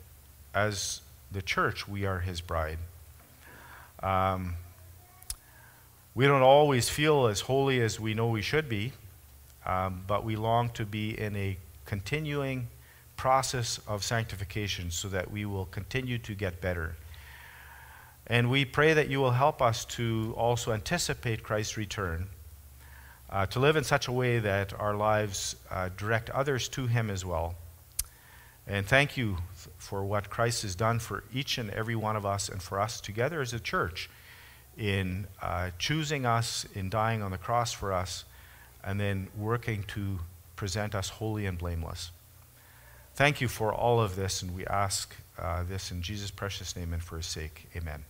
as 0.55 1.01
the 1.33 1.43
church, 1.43 1.89
we 1.89 2.05
are 2.05 2.21
his 2.21 2.41
bride. 2.41 2.79
Um, 4.05 4.57
we 6.14 6.27
don't 6.27 6.43
always 6.43 6.90
feel 6.90 7.27
as 7.27 7.40
holy 7.40 7.81
as 7.81 7.99
we 7.99 8.12
know 8.12 8.29
we 8.29 8.43
should 8.43 8.69
be, 8.69 8.93
um, 9.64 10.05
but 10.07 10.25
we 10.25 10.37
long 10.37 10.69
to 10.71 10.85
be 10.85 11.19
in 11.19 11.35
a 11.35 11.57
continuing 11.87 12.69
process 13.17 13.81
of 13.88 14.05
sanctification 14.05 14.90
so 14.90 15.09
that 15.09 15.31
we 15.31 15.47
will 15.47 15.64
continue 15.64 16.19
to 16.19 16.35
get 16.35 16.61
better. 16.61 16.97
And 18.27 18.51
we 18.51 18.67
pray 18.67 18.93
that 18.93 19.09
you 19.09 19.21
will 19.21 19.31
help 19.31 19.62
us 19.62 19.87
to 19.97 20.35
also 20.37 20.73
anticipate 20.73 21.43
Christ's 21.43 21.79
return, 21.79 22.29
uh, 23.31 23.47
to 23.47 23.59
live 23.59 23.77
in 23.77 23.85
such 23.85 24.07
a 24.07 24.12
way 24.12 24.38
that 24.38 24.79
our 24.79 24.95
lives 24.95 25.57
uh, 25.71 25.88
direct 25.97 26.29
others 26.29 26.69
to 26.69 26.87
Him 26.87 27.09
as 27.09 27.25
well. 27.25 27.55
And 28.66 28.87
thank 28.87 29.16
you 29.16 29.38
for 29.77 30.05
what 30.05 30.31
Christ 30.31 30.62
has 30.62 30.74
done 30.74 30.98
for 30.98 31.24
each 31.33 31.59
and 31.59 31.70
every 31.70 31.94
one 31.96 32.16
of 32.16 32.24
us 32.24 32.48
and 32.48 32.62
for 32.62 32.81
us 32.81 33.00
together 33.00 33.40
as 33.40 33.53
a 33.53 33.61
church 33.61 34.09
in 34.77 35.27
uh, 35.42 35.70
choosing 35.79 36.27
us, 36.27 36.66
in 36.74 36.88
dying 36.88 37.22
on 37.22 37.31
the 37.31 37.38
cross 37.38 37.72
for 37.72 37.92
us, 37.92 38.24
and 38.83 38.98
then 38.98 39.29
working 39.37 39.85
to 39.85 40.18
present 40.57 40.94
us 40.94 41.09
holy 41.09 41.46
and 41.46 41.59
blameless. 41.59 42.11
Thank 43.14 43.40
you 43.40 43.48
for 43.48 43.72
all 43.72 44.00
of 44.00 44.16
this, 44.16 44.42
and 44.42 44.55
we 44.57 44.66
ask 44.66 45.14
uh, 45.38 45.62
this 45.62 45.90
in 45.90 46.03
Jesus' 46.03 46.31
precious 46.31 46.74
name 46.74 46.92
and 46.92 47.03
for 47.03 47.16
his 47.16 47.27
sake. 47.27 47.68
Amen. 47.77 48.05